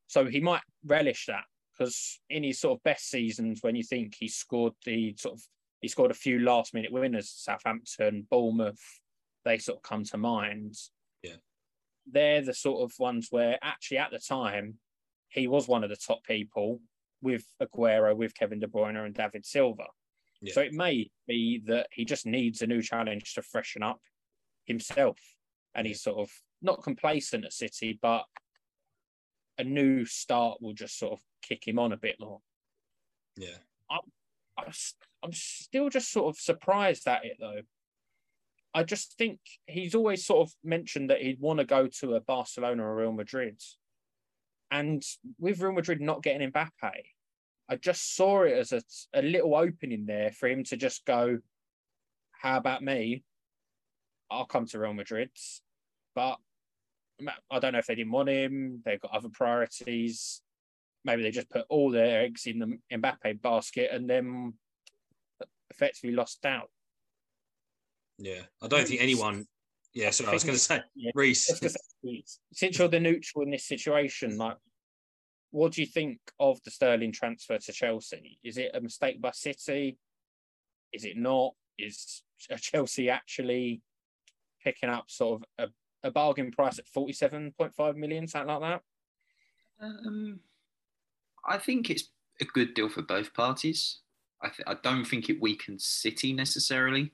So 0.08 0.26
he 0.26 0.40
might 0.40 0.62
relish 0.86 1.28
that 1.28 1.44
because 1.78 2.20
in 2.30 2.44
his 2.44 2.60
sort 2.60 2.78
of 2.78 2.84
best 2.84 3.10
seasons, 3.10 3.60
when 3.62 3.76
you 3.76 3.84
think 3.84 4.16
he 4.18 4.28
scored 4.28 4.74
the 4.86 5.16
sort 5.18 5.36
of 5.36 5.42
he 5.82 5.88
scored 5.88 6.12
a 6.12 6.16
few 6.16 6.40
last 6.40 6.74
minute 6.74 6.92
winners, 6.92 7.30
Southampton, 7.30 8.26
Bournemouth, 8.30 8.82
they 9.46 9.58
sort 9.58 9.78
of 9.78 9.84
come 9.84 10.04
to 10.06 10.18
mind. 10.18 10.76
They're 12.12 12.42
the 12.42 12.54
sort 12.54 12.84
of 12.84 12.98
ones 13.00 13.28
where 13.32 13.58
actually 13.62 13.98
at 13.98 14.12
the 14.12 14.20
time 14.20 14.76
he 15.30 15.48
was 15.48 15.68
one 15.68 15.84
of 15.84 15.90
the 15.90 15.98
top 15.98 16.24
people 16.24 16.82
with 17.22 17.46
Aguero, 17.62 18.16
with 18.16 18.36
Kevin 18.36 18.60
De 18.60 18.68
Bruyne 18.68 19.06
and 19.06 19.14
David 19.14 19.46
Silva. 19.46 19.86
Yeah. 20.42 20.54
So 20.54 20.62
it 20.62 20.74
may 20.74 21.10
be 21.28 21.62
that 21.66 21.88
he 21.92 22.06
just 22.06 22.26
needs 22.26 22.62
a 22.62 22.68
new 22.68 22.82
challenge 22.82 23.34
to 23.34 23.42
freshen 23.42 23.84
up 23.84 24.00
himself. 24.66 25.18
And 25.76 25.86
he's 25.86 26.02
sort 26.02 26.20
of 26.20 26.30
not 26.62 26.84
complacent 26.84 27.46
at 27.46 27.54
City, 27.54 28.00
but 28.02 28.24
a 29.58 29.64
new 29.64 30.06
start 30.06 30.62
will 30.62 30.74
just 30.74 30.98
sort 30.98 31.14
of 31.14 31.20
kick 31.42 31.68
him 31.68 31.80
on 31.80 31.92
a 31.92 31.98
bit 31.98 32.16
more. 32.20 32.40
Yeah. 33.36 33.58
I'm, 33.90 34.02
I'm 35.24 35.34
still 35.34 35.90
just 35.90 36.12
sort 36.12 36.30
of 36.34 36.40
surprised 36.40 37.08
at 37.08 37.26
it 37.26 37.38
though. 37.40 37.62
I 38.77 38.84
just 38.84 39.17
think 39.17 39.39
he's 39.65 39.96
always 39.96 40.24
sort 40.24 40.48
of 40.48 40.53
mentioned 40.63 41.10
that 41.10 41.19
he'd 41.19 41.39
want 41.39 41.57
to 41.57 41.65
go 41.65 41.88
to 42.00 42.13
a 42.13 42.22
Barcelona 42.22 42.84
or 42.84 42.96
Real 42.96 43.12
Madrid. 43.12 43.60
And 44.69 45.01
with 45.39 45.60
Real 45.60 45.72
Madrid 45.72 46.00
not 46.00 46.22
getting 46.22 46.51
Mbappe, 46.51 46.91
I 47.67 47.75
just 47.77 48.15
saw 48.15 48.43
it 48.43 48.53
as 48.53 48.74
a, 48.74 48.84
a 49.15 49.24
little 49.24 49.55
opening 49.55 50.05
there 50.05 50.31
for 50.31 50.48
him 50.48 50.63
to 50.65 50.77
just 50.77 51.05
go, 51.05 51.39
How 52.29 52.57
about 52.57 52.84
me? 52.84 53.24
I'll 54.29 54.46
come 54.46 54.67
to 54.67 54.77
Real 54.77 54.93
Madrid. 54.93 55.31
But 56.13 56.38
I 57.50 57.57
don't 57.57 57.74
know 57.74 57.79
if 57.79 57.88
they 57.88 57.96
didn't 57.96 58.12
want 58.12 58.29
him, 58.29 58.84
they've 58.86 59.01
got 59.01 59.15
other 59.15 59.29
priorities. 59.29 60.43
Maybe 61.03 61.24
they 61.24 61.31
just 61.31 61.50
put 61.50 61.65
all 61.69 61.89
their 61.89 62.22
eggs 62.22 62.46
in 62.46 62.60
the 62.60 62.77
Mbappe 62.96 63.41
basket 63.41 63.89
and 63.91 64.07
then 64.07 64.53
effectively 65.72 66.15
lost 66.15 66.46
out. 66.46 66.69
Yeah, 68.17 68.41
I 68.62 68.67
don't 68.67 68.88
think 68.88 69.01
anyone. 69.01 69.45
Yeah, 69.93 70.12
so 70.12 70.25
I, 70.25 70.29
I 70.29 70.33
was 70.33 70.43
going 70.43 70.55
to 70.55 70.63
say, 70.63 70.81
yeah, 70.95 71.12
Reese. 71.15 71.59
Since 72.53 72.77
you're 72.77 72.88
the 72.88 73.00
neutral 73.00 73.43
in 73.43 73.51
this 73.51 73.65
situation, 73.65 74.38
like, 74.38 74.57
what 75.51 75.71
do 75.71 75.81
you 75.81 75.88
think 75.88 76.19
of 76.39 76.62
the 76.63 76.71
Sterling 76.71 77.12
transfer 77.12 77.57
to 77.57 77.71
Chelsea? 77.71 78.38
Is 78.43 78.57
it 78.57 78.71
a 78.74 78.81
mistake 78.81 79.21
by 79.21 79.31
City? 79.31 79.97
Is 80.93 81.05
it 81.05 81.17
not? 81.17 81.53
Is 81.77 82.24
Chelsea 82.62 83.09
actually 83.09 83.81
picking 84.63 84.89
up 84.89 85.05
sort 85.09 85.41
of 85.41 85.69
a, 86.03 86.07
a 86.07 86.12
bargain 86.12 86.51
price 86.51 86.79
at 86.79 86.88
forty-seven 86.88 87.53
point 87.57 87.74
five 87.75 87.95
million, 87.95 88.27
something 88.27 88.59
like 88.59 88.62
that? 88.62 88.81
Um, 89.79 90.39
I 91.45 91.57
think 91.57 91.89
it's 91.89 92.09
a 92.41 92.45
good 92.45 92.74
deal 92.74 92.89
for 92.89 93.01
both 93.01 93.33
parties. 93.33 94.00
I, 94.41 94.50
th- 94.50 94.67
I 94.67 94.75
don't 94.83 95.05
think 95.05 95.29
it 95.29 95.41
weakens 95.41 95.86
City 95.86 96.33
necessarily 96.33 97.12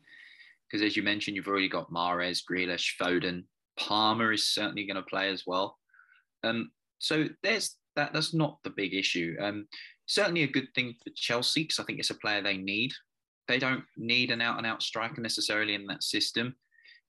because 0.73 0.83
as 0.83 0.97
you 0.97 1.03
mentioned, 1.03 1.35
you've 1.35 1.47
already 1.47 1.69
got 1.69 1.91
Mahrez, 1.91 2.41
Grealish, 2.49 2.97
Foden. 2.99 3.43
Palmer 3.77 4.33
is 4.33 4.47
certainly 4.47 4.87
going 4.87 4.95
to 4.95 5.03
play 5.03 5.29
as 5.29 5.43
well. 5.45 5.77
Um, 6.43 6.71
so 6.97 7.27
there's 7.43 7.77
that. 7.95 8.11
That's 8.11 8.33
not 8.33 8.57
the 8.63 8.71
big 8.71 8.95
issue. 8.95 9.35
Um, 9.39 9.67
certainly 10.07 10.41
a 10.41 10.47
good 10.47 10.67
thing 10.73 10.95
for 11.03 11.11
Chelsea 11.15 11.61
because 11.61 11.77
I 11.77 11.83
think 11.83 11.99
it's 11.99 12.09
a 12.09 12.15
player 12.15 12.41
they 12.41 12.57
need. 12.57 12.91
They 13.47 13.59
don't 13.59 13.83
need 13.97 14.31
an 14.31 14.41
out-and-out 14.41 14.81
striker 14.81 15.21
necessarily 15.21 15.75
in 15.75 15.85
that 15.87 16.01
system. 16.01 16.55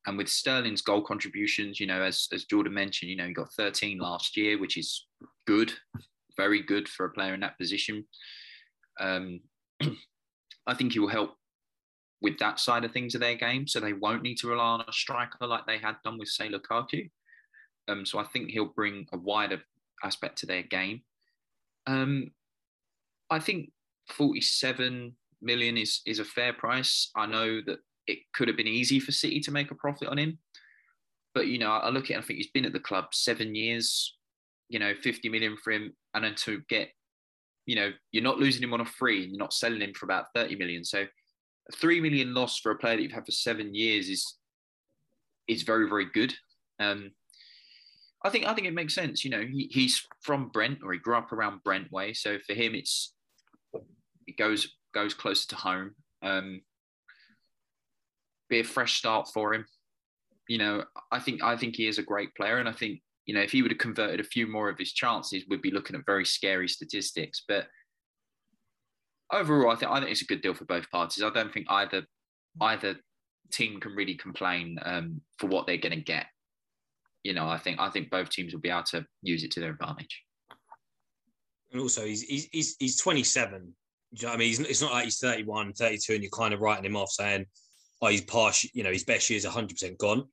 And 0.07 0.19
with 0.19 0.29
Sterling's 0.29 0.83
goal 0.83 1.03
contributions, 1.03 1.81
you 1.81 1.87
know, 1.87 2.03
as 2.03 2.29
as 2.35 2.45
Jordan 2.45 2.75
mentioned, 2.75 3.11
you 3.11 3.17
know, 3.17 3.27
he 3.27 3.33
got 3.33 3.53
13 3.55 3.99
last 3.99 4.37
year, 4.37 4.59
which 4.61 4.77
is 4.77 5.07
good, 5.47 5.73
very 6.37 6.63
good 6.63 6.87
for 6.87 7.07
a 7.07 7.13
player 7.13 7.33
in 7.33 7.41
that 7.41 7.57
position. 7.57 8.05
Um, 9.01 9.41
I 10.67 10.75
think 10.75 10.93
he 10.93 10.99
will 10.99 11.09
help 11.09 11.37
with 12.21 12.39
that 12.39 12.59
side 12.59 12.85
of 12.85 12.93
things 12.93 13.15
of 13.15 13.21
their 13.21 13.35
game, 13.35 13.67
so 13.67 13.81
they 13.81 13.93
won't 13.93 14.23
need 14.23 14.37
to 14.37 14.49
rely 14.49 14.65
on 14.65 14.85
a 14.89 14.93
striker 14.93 15.47
like 15.47 15.67
they 15.67 15.79
had 15.79 15.97
done 16.05 16.19
with 16.19 16.29
say 16.29 16.49
Lukaku. 16.49 17.11
Um, 17.89 18.07
so 18.07 18.19
I 18.19 18.25
think 18.25 18.51
he'll 18.51 18.65
bring 18.67 19.07
a 19.13 19.19
wider 19.19 19.61
aspect 20.03 20.39
to 20.39 20.47
their 20.47 20.63
game. 20.63 21.03
Um, 21.87 22.31
I 23.31 23.39
think 23.39 23.71
47 24.11 25.15
million 25.43 25.77
is 25.77 26.01
is 26.07 26.19
a 26.19 26.25
fair 26.25 26.53
price. 26.53 27.11
I 27.17 27.27
know 27.27 27.61
that 27.67 27.79
it 28.07 28.19
could 28.35 28.49
have 28.49 28.57
been 28.57 28.67
easy 28.67 29.01
for 29.01 29.13
City 29.13 29.41
to 29.41 29.51
make 29.51 29.71
a 29.71 29.75
profit 29.75 30.09
on 30.09 30.19
him, 30.19 30.39
but 31.35 31.47
you 31.47 31.59
know 31.59 31.71
I 31.71 31.91
look 31.91 32.05
at 32.05 32.11
it 32.11 32.19
I 32.19 32.23
think 32.23 32.39
he's 32.39 32.51
been 32.51 32.65
at 32.65 32.73
the 32.73 32.81
club 32.81 33.07
seven 33.13 33.55
years. 33.55 34.17
You 34.71 34.79
know, 34.79 34.95
50 34.95 35.29
million 35.29 35.59
for 35.63 35.73
him, 35.73 35.93
and 36.15 36.25
then 36.25 36.35
to 36.37 36.63
get, 36.71 36.89
you 37.67 37.77
know, 37.77 37.91
you're 38.13 38.25
not 38.25 38.39
losing 38.39 38.63
him 38.63 38.73
on 38.73 38.81
a 38.81 38.87
free, 38.87 39.23
and 39.23 39.31
you're 39.31 39.39
not 39.39 39.53
selling 39.53 39.83
him 39.83 39.93
for 39.93 40.07
about 40.07 40.33
30 40.35 40.57
million. 40.57 40.85
So 40.85 41.05
three 41.73 42.01
million 42.01 42.35
loss 42.35 42.59
for 42.59 42.73
a 42.73 42.77
player 42.77 42.97
that 42.97 43.03
you've 43.03 43.13
had 43.13 43.27
for 43.27 43.33
seven 43.33 43.75
years 43.75 44.09
is 44.09 44.37
is 45.49 45.63
very 45.63 45.89
very 45.89 46.07
good. 46.13 46.35
Um, 46.79 47.13
I 48.25 48.31
think 48.31 48.47
I 48.47 48.55
think 48.55 48.67
it 48.67 48.75
makes 48.75 48.95
sense. 48.95 49.25
You 49.25 49.31
know, 49.31 49.43
he, 49.43 49.69
he's 49.71 50.07
from 50.23 50.49
Brent 50.49 50.79
or 50.83 50.93
he 50.93 50.99
grew 50.99 51.17
up 51.17 51.33
around 51.33 51.63
Brent 51.63 51.93
way, 51.93 52.13
so 52.13 52.39
for 52.47 52.55
him 52.55 52.75
it's 52.75 53.15
it 54.27 54.37
goes 54.39 54.69
goes 54.95 55.15
closer 55.15 55.49
to 55.49 55.57
home. 55.57 55.95
Um, 56.23 56.63
be 58.49 58.61
a 58.61 58.65
fresh 58.65 58.97
start 58.97 59.29
for 59.33 59.55
him. 59.55 59.67
You 60.49 60.59
know, 60.59 60.85
I 61.13 61.21
think 61.21 61.43
I 61.43 61.57
think 61.57 61.77
he 61.77 61.87
is 61.87 61.99
a 61.99 62.03
great 62.03 62.35
player, 62.35 62.59
and 62.59 62.69
I 62.69 62.73
think 62.73 63.01
you 63.27 63.35
know 63.35 63.43
if 63.43 63.53
he 63.53 63.63
would 63.63 63.71
have 63.71 63.79
converted 63.79 64.21
a 64.21 64.25
few 64.25 64.47
more 64.47 64.69
of 64.69 64.79
his 64.79 64.93
chances, 64.93 65.45
we'd 65.49 65.63
be 65.63 65.71
looking 65.71 65.97
at 65.97 66.07
very 66.07 66.25
scary 66.25 66.69
statistics. 66.69 67.45
But 67.47 67.67
overall, 69.33 69.71
I 69.73 69.77
think 69.77 69.91
I 69.91 69.99
think 69.99 70.11
it's 70.11 70.23
a 70.23 70.27
good 70.27 70.43
deal 70.43 70.55
for 70.55 70.65
both 70.65 70.91
parties. 70.91 71.23
I 71.23 71.31
don't 71.31 71.53
think 71.53 71.67
either 71.69 72.05
either 72.61 72.97
team 73.53 73.81
can 73.81 73.93
really 73.93 74.15
complain 74.15 74.79
um, 74.83 75.21
for 75.39 75.47
what 75.47 75.67
they're 75.67 75.77
going 75.77 75.99
to 75.99 76.05
get. 76.05 76.27
You 77.23 77.35
know, 77.35 77.49
I 77.49 77.59
think 77.59 77.81
I 77.81 77.91
think 77.91 78.11
both 78.11 78.31
teams 78.31 78.53
will 78.53 78.61
be 78.61 78.71
able 78.71 78.83
to 78.85 79.07
use 79.23 79.45
it 79.45 79.51
to 79.53 79.61
their 79.61 79.71
advantage. 79.71 80.23
And 81.73 81.81
also, 81.81 82.05
he's 82.05 82.23
he's 82.23 82.49
he's, 82.53 82.77
he's 82.79 83.01
27. 83.01 83.73
You 84.13 84.27
know 84.27 84.33
I 84.33 84.37
mean? 84.37 84.49
He's, 84.49 84.61
it's 84.61 84.83
not 84.83 84.93
like 84.93 85.05
he's 85.05 85.19
31, 85.19 85.73
32, 85.73 86.15
and 86.15 86.23
you're 86.23 86.31
kind 86.31 86.55
of 86.55 86.61
writing 86.61 86.85
him 86.85 86.97
off 86.97 87.11
saying, 87.11 87.47
oh, 88.01 88.09
he's 88.09 88.21
past, 88.23 88.73
you 88.75 88.85
know, 88.85 88.93
his 88.93 89.05
best 89.05 89.29
year 89.29 89.39
is 89.39 89.47
100% 89.47 89.99
gone. 89.99 90.25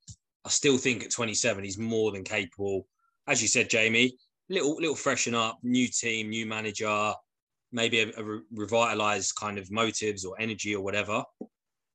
I 0.45 0.49
still 0.49 0.77
think 0.77 1.03
at 1.03 1.11
27, 1.11 1.63
he's 1.63 1.77
more 1.77 2.11
than 2.11 2.23
capable. 2.23 2.87
As 3.27 3.41
you 3.41 3.47
said, 3.47 3.69
Jamie, 3.69 4.17
little 4.49 4.75
little 4.75 4.95
freshen 4.95 5.33
up, 5.33 5.57
new 5.63 5.87
team, 5.87 6.29
new 6.29 6.45
manager, 6.45 7.13
maybe 7.71 8.01
a, 8.01 8.09
a 8.09 8.39
revitalized 8.53 9.35
kind 9.35 9.57
of 9.57 9.71
motives 9.71 10.25
or 10.25 10.35
energy 10.39 10.75
or 10.75 10.83
whatever. 10.83 11.23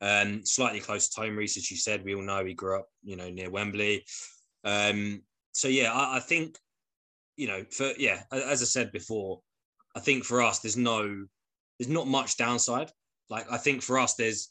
Um, 0.01 0.45
slightly 0.45 0.81
close 0.81 1.09
to 1.09 1.21
home, 1.21 1.37
Reese, 1.37 1.57
as 1.57 1.71
you 1.71 1.77
said, 1.77 2.05
we 2.05 2.15
all 2.15 2.23
know 2.23 2.45
he 2.45 2.55
grew 2.55 2.79
up, 2.79 2.89
you 3.03 3.17
know, 3.17 3.31
near 3.31 3.51
Wembley. 3.51 4.05
Um, 4.65 5.23
so 5.53 5.69
yeah, 5.69 5.93
I, 5.93 6.17
I 6.17 6.21
think, 6.21 6.59
you 7.37 7.49
know, 7.49 7.65
for 7.71 7.93
yeah, 7.99 8.23
as 8.33 8.63
I 8.63 8.67
said 8.67 8.93
before, 8.93 9.41
I 9.95 10.01
think 10.01 10.25
for 10.25 10.43
us, 10.43 10.59
there's 10.59 10.77
no, 10.77 11.27
there's 11.79 11.91
not 11.91 12.07
much 12.07 12.37
downside. 12.37 12.91
Like 13.31 13.51
I 13.51 13.57
think 13.57 13.83
for 13.83 13.99
us, 13.99 14.15
there's 14.15 14.51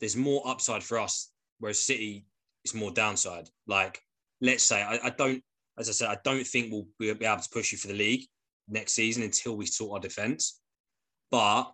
there's 0.00 0.16
more 0.16 0.42
upside 0.46 0.82
for 0.82 0.98
us, 0.98 1.30
whereas 1.60 1.78
City 1.78 2.26
is 2.64 2.74
more 2.74 2.90
downside. 2.90 3.48
Like 3.66 4.00
let's 4.40 4.64
say 4.64 4.82
I, 4.82 4.98
I 5.04 5.10
don't, 5.10 5.42
as 5.78 5.88
I 5.88 5.92
said, 5.92 6.08
I 6.08 6.18
don't 6.24 6.46
think 6.46 6.72
we'll 6.72 6.86
be 6.98 7.10
able 7.10 7.40
to 7.40 7.48
push 7.50 7.72
you 7.72 7.78
for 7.78 7.88
the 7.88 7.94
league 7.94 8.26
next 8.68 8.92
season 8.92 9.22
until 9.22 9.56
we 9.56 9.66
sort 9.66 9.92
our 9.92 10.00
defence. 10.00 10.60
But 11.30 11.72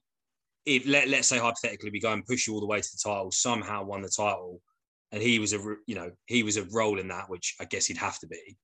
if 0.66 0.86
let, 0.86 1.08
let's 1.08 1.28
say 1.28 1.38
hypothetically 1.38 1.90
we 1.90 2.00
go 2.00 2.12
and 2.12 2.24
push 2.24 2.46
you 2.46 2.54
all 2.54 2.60
the 2.60 2.66
way 2.66 2.80
to 2.80 2.88
the 2.92 3.00
title, 3.02 3.30
somehow 3.30 3.84
won 3.84 4.02
the 4.02 4.08
title, 4.08 4.60
and 5.12 5.22
he 5.22 5.38
was 5.38 5.52
a 5.52 5.58
you 5.86 5.94
know 5.94 6.10
he 6.26 6.42
was 6.42 6.56
a 6.56 6.64
role 6.72 6.98
in 6.98 7.08
that, 7.08 7.28
which 7.28 7.56
I 7.60 7.64
guess 7.64 7.86
he'd 7.86 7.96
have 7.96 8.18
to 8.20 8.26
be. 8.26 8.56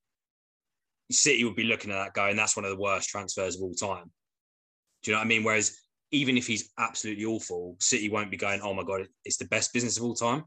City 1.11 1.45
would 1.45 1.57
be 1.57 1.65
looking 1.65 1.91
at 1.91 1.97
that 1.97 2.15
going, 2.15 2.37
that's 2.37 2.57
one 2.57 2.65
of 2.65 2.71
the 2.71 2.81
worst 2.81 3.09
transfers 3.09 3.57
of 3.57 3.63
all 3.63 3.75
time. 3.75 4.11
Do 5.03 5.11
you 5.11 5.13
know 5.13 5.21
what 5.21 5.27
I 5.27 5.29
mean? 5.29 5.45
Whereas 5.45 5.77
even 6.11 6.37
if 6.37 6.47
he's 6.47 6.71
absolutely 6.79 7.25
awful, 7.25 7.77
City 7.81 8.09
won't 8.09 8.31
be 8.31 8.37
going, 8.37 8.61
oh 8.63 8.73
my 8.73 8.85
god, 8.85 9.07
it's 9.25 9.37
the 9.37 9.47
best 9.47 9.73
business 9.73 9.99
of 9.99 10.05
all 10.05 10.15
time. 10.15 10.45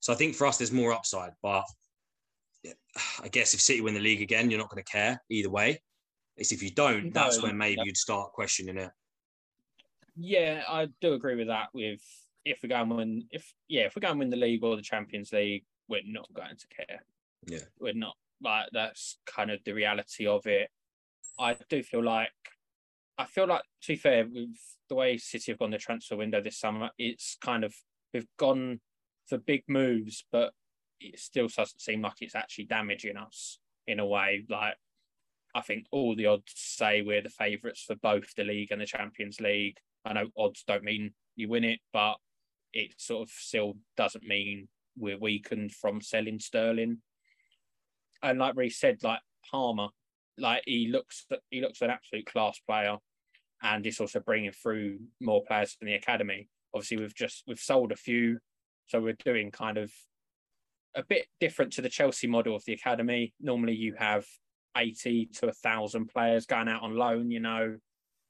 So 0.00 0.12
I 0.12 0.16
think 0.16 0.34
for 0.34 0.46
us, 0.46 0.58
there's 0.58 0.72
more 0.72 0.92
upside. 0.92 1.32
But 1.42 1.64
I 3.22 3.28
guess 3.28 3.54
if 3.54 3.60
City 3.60 3.80
win 3.80 3.94
the 3.94 4.00
league 4.00 4.22
again, 4.22 4.50
you're 4.50 4.60
not 4.60 4.70
going 4.70 4.82
to 4.82 4.90
care 4.90 5.22
either 5.30 5.50
way. 5.50 5.80
It's 6.36 6.52
if 6.52 6.62
you 6.62 6.70
don't, 6.70 7.12
that's 7.12 7.38
no, 7.38 7.44
when 7.44 7.58
maybe 7.58 7.82
you'd 7.84 7.96
start 7.96 8.32
questioning 8.32 8.78
it. 8.78 8.90
Yeah, 10.16 10.62
I 10.68 10.88
do 11.00 11.14
agree 11.14 11.36
with 11.36 11.48
that. 11.48 11.68
With 11.72 12.00
if 12.44 12.60
we 12.62 12.68
go 12.68 12.76
and 12.76 12.90
win, 12.90 13.26
if 13.30 13.52
yeah, 13.68 13.82
if 13.82 13.94
we 13.94 14.00
go 14.00 14.10
and 14.10 14.18
win 14.18 14.30
the 14.30 14.36
league 14.36 14.64
or 14.64 14.76
the 14.76 14.82
Champions 14.82 15.32
League, 15.32 15.64
we're 15.88 16.00
not 16.04 16.32
going 16.32 16.56
to 16.56 16.66
care. 16.68 17.02
Yeah, 17.46 17.64
we're 17.78 17.94
not. 17.94 18.16
Like 18.42 18.68
that's 18.72 19.18
kind 19.26 19.50
of 19.50 19.60
the 19.64 19.72
reality 19.72 20.26
of 20.26 20.46
it. 20.46 20.70
I 21.38 21.56
do 21.68 21.82
feel 21.82 22.02
like, 22.02 22.30
I 23.16 23.24
feel 23.24 23.46
like 23.46 23.62
to 23.82 23.92
be 23.92 23.96
fair, 23.96 24.26
with 24.26 24.56
the 24.88 24.94
way 24.94 25.16
City 25.18 25.52
have 25.52 25.58
gone 25.58 25.70
the 25.70 25.78
transfer 25.78 26.16
window 26.16 26.40
this 26.40 26.58
summer, 26.58 26.90
it's 26.98 27.36
kind 27.40 27.64
of 27.64 27.74
we've 28.12 28.26
gone 28.38 28.80
for 29.28 29.38
big 29.38 29.64
moves, 29.68 30.24
but 30.32 30.52
it 31.00 31.18
still 31.18 31.48
doesn't 31.48 31.80
seem 31.80 32.02
like 32.02 32.20
it's 32.20 32.34
actually 32.34 32.64
damaging 32.64 33.16
us 33.16 33.58
in 33.86 34.00
a 34.00 34.06
way. 34.06 34.44
Like 34.48 34.74
I 35.54 35.60
think 35.60 35.86
all 35.90 36.16
the 36.16 36.26
odds 36.26 36.52
say 36.54 37.02
we're 37.02 37.22
the 37.22 37.28
favourites 37.28 37.82
for 37.82 37.96
both 37.96 38.34
the 38.36 38.44
league 38.44 38.70
and 38.70 38.80
the 38.80 38.86
Champions 38.86 39.40
League. 39.40 39.76
I 40.04 40.14
know 40.14 40.28
odds 40.36 40.64
don't 40.66 40.84
mean 40.84 41.12
you 41.36 41.48
win 41.48 41.64
it, 41.64 41.80
but 41.92 42.16
it 42.72 42.94
sort 42.96 43.28
of 43.28 43.30
still 43.30 43.74
doesn't 43.96 44.24
mean 44.24 44.68
we're 44.96 45.18
weakened 45.18 45.72
from 45.72 46.00
selling 46.00 46.38
Sterling. 46.38 46.98
And 48.22 48.38
like 48.38 48.56
Reece 48.56 48.78
said, 48.78 49.02
like 49.02 49.20
Palmer, 49.50 49.88
like 50.38 50.62
he 50.66 50.88
looks 50.88 51.26
he 51.50 51.60
looks 51.60 51.82
an 51.82 51.90
absolute 51.90 52.26
class 52.26 52.58
player, 52.66 52.96
and 53.62 53.84
it's 53.86 54.00
also 54.00 54.20
bringing 54.20 54.52
through 54.52 54.98
more 55.20 55.42
players 55.46 55.74
from 55.74 55.86
the 55.86 55.94
academy. 55.94 56.48
Obviously, 56.74 56.98
we've 56.98 57.14
just 57.14 57.42
we've 57.46 57.58
sold 57.58 57.92
a 57.92 57.96
few, 57.96 58.38
so 58.86 59.00
we're 59.00 59.16
doing 59.24 59.50
kind 59.50 59.76
of 59.76 59.92
a 60.94 61.02
bit 61.02 61.26
different 61.40 61.72
to 61.74 61.82
the 61.82 61.88
Chelsea 61.88 62.26
model 62.26 62.54
of 62.54 62.64
the 62.64 62.72
academy. 62.72 63.34
Normally, 63.40 63.74
you 63.74 63.94
have 63.98 64.24
80 64.76 65.26
to 65.34 65.48
a 65.48 65.52
thousand 65.52 66.06
players 66.06 66.46
going 66.46 66.68
out 66.68 66.82
on 66.82 66.96
loan. 66.96 67.30
You 67.30 67.40
know, 67.40 67.76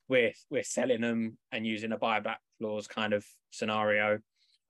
we're 0.08 0.32
we're 0.50 0.62
selling 0.62 1.00
them 1.00 1.38
and 1.50 1.66
using 1.66 1.92
a 1.92 1.98
buyback 1.98 2.36
clause 2.60 2.86
kind 2.86 3.12
of 3.12 3.24
scenario, 3.50 4.18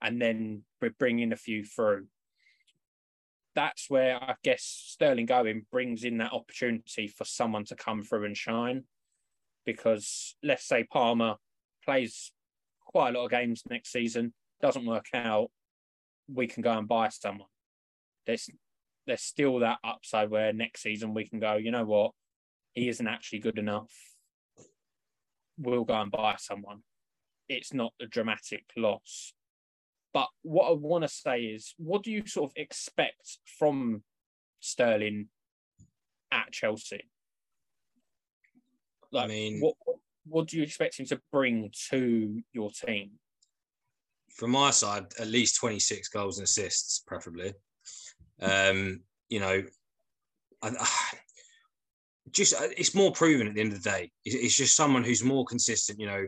and 0.00 0.20
then 0.20 0.62
we're 0.80 0.94
bringing 0.98 1.32
a 1.32 1.36
few 1.36 1.64
through. 1.64 2.06
That's 3.54 3.90
where 3.90 4.22
I 4.22 4.34
guess 4.42 4.62
Sterling 4.62 5.26
going 5.26 5.66
brings 5.70 6.04
in 6.04 6.18
that 6.18 6.32
opportunity 6.32 7.08
for 7.08 7.24
someone 7.24 7.64
to 7.66 7.76
come 7.76 8.02
through 8.02 8.24
and 8.24 8.36
shine, 8.36 8.84
because 9.66 10.36
let's 10.42 10.66
say 10.66 10.84
Palmer 10.84 11.36
plays 11.84 12.32
quite 12.86 13.14
a 13.14 13.18
lot 13.18 13.26
of 13.26 13.30
games 13.30 13.62
next 13.68 13.92
season, 13.92 14.32
doesn't 14.60 14.86
work 14.86 15.06
out, 15.12 15.50
we 16.32 16.46
can 16.46 16.62
go 16.62 16.72
and 16.72 16.88
buy 16.88 17.08
someone. 17.08 17.48
There's 18.26 18.48
there's 19.06 19.22
still 19.22 19.60
that 19.60 19.78
upside 19.84 20.30
where 20.30 20.52
next 20.52 20.82
season 20.82 21.14
we 21.14 21.26
can 21.26 21.40
go, 21.40 21.56
you 21.56 21.70
know 21.70 21.84
what, 21.84 22.12
he 22.74 22.88
isn't 22.88 23.06
actually 23.06 23.40
good 23.40 23.58
enough. 23.58 23.92
We'll 25.58 25.84
go 25.84 26.00
and 26.00 26.10
buy 26.10 26.36
someone. 26.38 26.80
It's 27.48 27.74
not 27.74 27.92
a 28.00 28.06
dramatic 28.06 28.64
loss. 28.76 29.34
But 30.14 30.28
what 30.42 30.68
I 30.68 30.72
want 30.72 31.02
to 31.02 31.08
say 31.08 31.42
is, 31.42 31.74
what 31.78 32.02
do 32.02 32.10
you 32.10 32.26
sort 32.26 32.50
of 32.50 32.54
expect 32.56 33.38
from 33.58 34.02
Sterling 34.60 35.28
at 36.30 36.52
Chelsea? 36.52 37.04
Like, 39.10 39.24
I 39.24 39.28
mean, 39.28 39.60
what 39.60 39.74
what 40.24 40.48
do 40.48 40.56
you 40.56 40.62
expect 40.62 40.98
him 40.98 41.06
to 41.06 41.20
bring 41.32 41.70
to 41.90 42.40
your 42.52 42.70
team? 42.70 43.12
From 44.34 44.50
my 44.52 44.70
side, 44.70 45.06
at 45.18 45.26
least 45.26 45.56
twenty 45.56 45.78
six 45.78 46.08
goals 46.08 46.38
and 46.38 46.44
assists, 46.44 47.02
preferably. 47.06 47.52
Um, 48.42 49.00
you 49.28 49.40
know, 49.40 49.62
just 52.30 52.54
uh, 52.54 52.68
it's 52.76 52.94
more 52.94 53.12
proven 53.12 53.46
at 53.46 53.54
the 53.54 53.60
end 53.60 53.72
of 53.72 53.82
the 53.82 53.90
day. 53.90 54.10
It's 54.24 54.56
just 54.56 54.76
someone 54.76 55.04
who's 55.04 55.24
more 55.24 55.44
consistent. 55.44 56.00
You 56.00 56.06
know, 56.06 56.26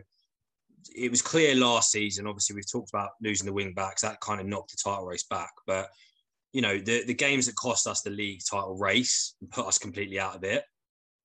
it 0.95 1.09
was 1.09 1.21
clear 1.21 1.55
last 1.55 1.91
season. 1.91 2.27
Obviously, 2.27 2.55
we've 2.55 2.71
talked 2.71 2.91
about 2.91 3.11
losing 3.21 3.45
the 3.45 3.53
wing 3.53 3.73
backs. 3.73 4.01
That 4.01 4.21
kind 4.21 4.39
of 4.39 4.47
knocked 4.47 4.71
the 4.71 4.77
title 4.83 5.05
race 5.05 5.25
back. 5.29 5.51
But 5.65 5.89
you 6.53 6.61
know, 6.61 6.77
the 6.77 7.03
the 7.05 7.13
games 7.13 7.45
that 7.47 7.55
cost 7.55 7.87
us 7.87 8.01
the 8.01 8.09
league 8.09 8.41
title 8.49 8.77
race 8.77 9.35
and 9.41 9.49
put 9.49 9.67
us 9.67 9.77
completely 9.77 10.19
out 10.19 10.35
of 10.35 10.43
it 10.43 10.63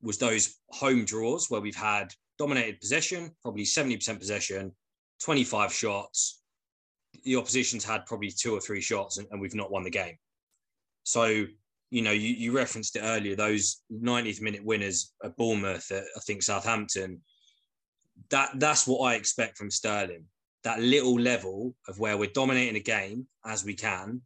was 0.02 0.18
those 0.18 0.56
home 0.70 1.04
draws 1.04 1.50
where 1.50 1.60
we've 1.60 1.76
had 1.76 2.12
dominated 2.38 2.80
possession, 2.80 3.30
probably 3.42 3.64
seventy 3.64 3.96
percent 3.96 4.18
possession, 4.18 4.72
twenty 5.22 5.44
five 5.44 5.72
shots. 5.72 6.42
The 7.24 7.36
opposition's 7.36 7.84
had 7.84 8.06
probably 8.06 8.30
two 8.30 8.54
or 8.54 8.60
three 8.60 8.80
shots, 8.80 9.18
and, 9.18 9.26
and 9.30 9.40
we've 9.40 9.54
not 9.54 9.70
won 9.70 9.82
the 9.82 9.90
game. 9.90 10.16
So, 11.04 11.46
you 11.90 12.02
know, 12.02 12.12
you, 12.12 12.28
you 12.28 12.52
referenced 12.52 12.96
it 12.96 13.00
earlier, 13.00 13.34
those 13.34 13.82
90th 13.92 14.40
minute 14.40 14.64
winners 14.64 15.12
at 15.24 15.36
Bournemouth, 15.36 15.90
at, 15.90 16.04
I 16.16 16.20
think 16.20 16.42
Southampton, 16.42 17.20
that 18.30 18.50
that's 18.56 18.86
what 18.86 19.00
I 19.00 19.14
expect 19.14 19.58
from 19.58 19.70
Sterling. 19.70 20.24
That 20.64 20.80
little 20.80 21.18
level 21.18 21.74
of 21.88 21.98
where 21.98 22.16
we're 22.16 22.30
dominating 22.30 22.76
a 22.76 22.80
game 22.80 23.26
as 23.44 23.64
we 23.64 23.74
can, 23.74 24.20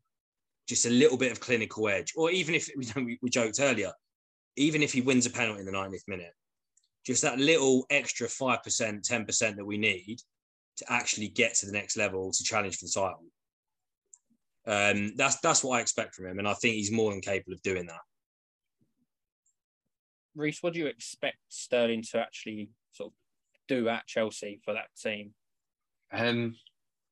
just 0.68 0.86
a 0.86 0.90
little 0.90 1.16
bit 1.16 1.32
of 1.32 1.40
clinical 1.40 1.88
edge. 1.88 2.12
Or 2.16 2.30
even 2.30 2.54
if 2.54 2.68
we, 2.96 3.18
we 3.22 3.30
joked 3.30 3.60
earlier, 3.60 3.92
even 4.56 4.82
if 4.82 4.92
he 4.92 5.00
wins 5.00 5.26
a 5.26 5.30
penalty 5.30 5.60
in 5.60 5.66
the 5.66 5.72
90th 5.72 6.08
minute, 6.08 6.32
just 7.06 7.22
that 7.22 7.38
little 7.38 7.84
extra 7.90 8.26
5%, 8.26 8.58
10% 8.64 9.56
that 9.56 9.64
we 9.64 9.76
need 9.76 10.18
to 10.76 10.92
actually 10.92 11.28
get 11.28 11.54
to 11.54 11.66
the 11.66 11.72
next 11.72 11.96
level 11.96 12.32
to 12.32 12.44
challenge 12.44 12.76
for 12.76 12.86
the 12.86 12.92
title. 12.92 13.24
Um, 14.66 15.14
that's 15.16 15.40
that's 15.40 15.62
what 15.62 15.78
I 15.78 15.80
expect 15.80 16.14
from 16.14 16.26
him, 16.26 16.38
and 16.38 16.48
I 16.48 16.54
think 16.54 16.74
he's 16.74 16.92
more 16.92 17.10
than 17.10 17.20
capable 17.20 17.52
of 17.52 17.62
doing 17.62 17.86
that. 17.86 18.00
Reece, 20.34 20.62
what 20.62 20.72
do 20.72 20.80
you 20.80 20.86
expect 20.86 21.38
Sterling 21.48 22.02
to 22.10 22.18
actually 22.18 22.70
sort 22.92 23.08
of 23.08 23.14
do 23.68 23.88
at 23.88 24.06
Chelsea 24.06 24.60
for 24.64 24.74
that 24.74 24.88
team? 25.00 25.32
Um, 26.12 26.56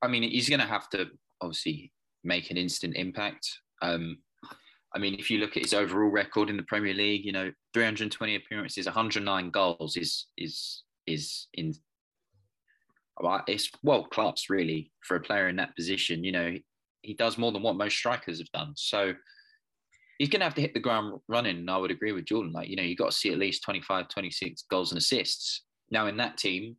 I 0.01 0.09
mean, 0.09 0.23
he's 0.25 0.49
going 0.49 0.61
to 0.61 0.67
have 0.67 0.89
to 0.91 1.07
obviously 1.41 1.93
make 2.25 2.51
an 2.51 2.57
instant 2.57 2.97
impact. 2.97 3.49
Um, 3.81 4.19
I 4.95 4.99
mean, 4.99 5.15
if 5.15 5.31
you 5.31 5.39
look 5.39 5.57
at 5.57 5.63
his 5.63 5.75
overall 5.75 6.11
record 6.11 6.51
in 6.51 6.57
the 6.57 6.63
Premier 6.65 6.95
League, 6.95 7.25
you 7.25 7.33
know, 7.33 7.51
320 7.75 8.37
appearances, 8.37 8.87
109 8.87 9.51
goals 9.51 9.97
is 9.97 10.27
is 10.37 10.83
is 11.07 11.49
in. 11.55 11.75
It's 13.47 13.71
world 13.85 14.11
class, 14.11 14.47
really, 14.49 14.91
for 15.03 15.17
a 15.17 15.21
player 15.21 15.49
in 15.49 15.57
that 15.57 15.77
position. 15.77 16.25
You 16.25 16.33
know, 16.33 16.55
he 17.03 17.15
does 17.15 17.39
more 17.39 17.53
than 17.53 17.63
what 17.63 17.77
most 17.77 17.97
strikers 17.97 18.39
have 18.39 18.51
done. 18.53 18.73
So 18.77 19.13
he's 20.19 20.29
going 20.29 20.41
to 20.41 20.47
have 20.47 20.55
to 20.55 20.61
hit 20.61 20.75
the 20.75 20.81
ground 20.81 21.21
running. 21.29 21.59
And 21.59 21.71
I 21.71 21.77
would 21.77 21.91
agree 21.91 22.13
with 22.13 22.25
Jordan. 22.25 22.53
Like, 22.53 22.69
you 22.69 22.77
know, 22.77 22.83
you've 22.83 22.99
got 22.99 23.11
to 23.11 23.17
see 23.17 23.33
at 23.33 23.39
least 23.39 23.65
25, 23.65 24.09
26 24.09 24.65
goals 24.71 24.93
and 24.93 24.99
assists. 24.99 25.65
Now, 25.91 26.07
in 26.07 26.17
that 26.19 26.39
team, 26.39 26.77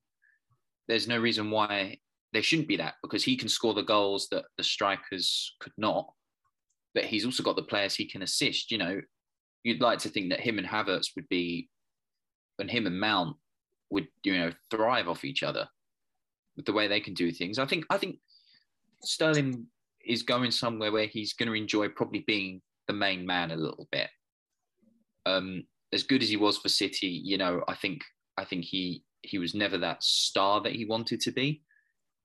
there's 0.87 1.07
no 1.07 1.19
reason 1.19 1.51
why 1.51 1.97
there 2.31 2.41
shouldn't 2.41 2.67
be 2.67 2.77
that 2.77 2.95
because 3.03 3.23
he 3.23 3.35
can 3.35 3.49
score 3.49 3.73
the 3.73 3.83
goals 3.83 4.27
that 4.31 4.45
the 4.57 4.63
strikers 4.63 5.55
could 5.59 5.73
not. 5.77 6.11
But 6.95 7.05
he's 7.05 7.25
also 7.25 7.43
got 7.43 7.55
the 7.55 7.63
players 7.63 7.95
he 7.95 8.05
can 8.05 8.23
assist. 8.23 8.71
You 8.71 8.77
know, 8.77 9.01
you'd 9.63 9.81
like 9.81 9.99
to 9.99 10.09
think 10.09 10.29
that 10.29 10.39
him 10.39 10.57
and 10.57 10.67
Havertz 10.67 11.09
would 11.15 11.27
be, 11.29 11.69
and 12.59 12.69
him 12.69 12.87
and 12.87 12.99
Mount 12.99 13.35
would, 13.89 14.07
you 14.23 14.37
know, 14.37 14.51
thrive 14.71 15.07
off 15.07 15.25
each 15.25 15.43
other 15.43 15.67
with 16.55 16.65
the 16.65 16.73
way 16.73 16.87
they 16.87 16.99
can 16.99 17.13
do 17.13 17.31
things. 17.31 17.59
I 17.59 17.65
think, 17.65 17.85
I 17.89 17.97
think 17.97 18.19
Sterling 19.01 19.67
is 20.05 20.23
going 20.23 20.51
somewhere 20.51 20.91
where 20.91 21.07
he's 21.07 21.33
going 21.33 21.49
to 21.49 21.55
enjoy 21.55 21.89
probably 21.89 22.23
being 22.27 22.61
the 22.87 22.93
main 22.93 23.25
man 23.25 23.51
a 23.51 23.55
little 23.55 23.87
bit. 23.91 24.09
Um, 25.25 25.63
as 25.93 26.03
good 26.03 26.23
as 26.23 26.29
he 26.29 26.37
was 26.37 26.57
for 26.57 26.69
City, 26.69 27.07
you 27.07 27.37
know, 27.37 27.63
I 27.67 27.75
think 27.75 28.01
I 28.37 28.45
think 28.45 28.65
he 28.65 29.03
he 29.21 29.37
was 29.37 29.55
never 29.55 29.77
that 29.77 30.03
star 30.03 30.61
that 30.61 30.73
he 30.73 30.85
wanted 30.85 31.21
to 31.21 31.31
be. 31.31 31.61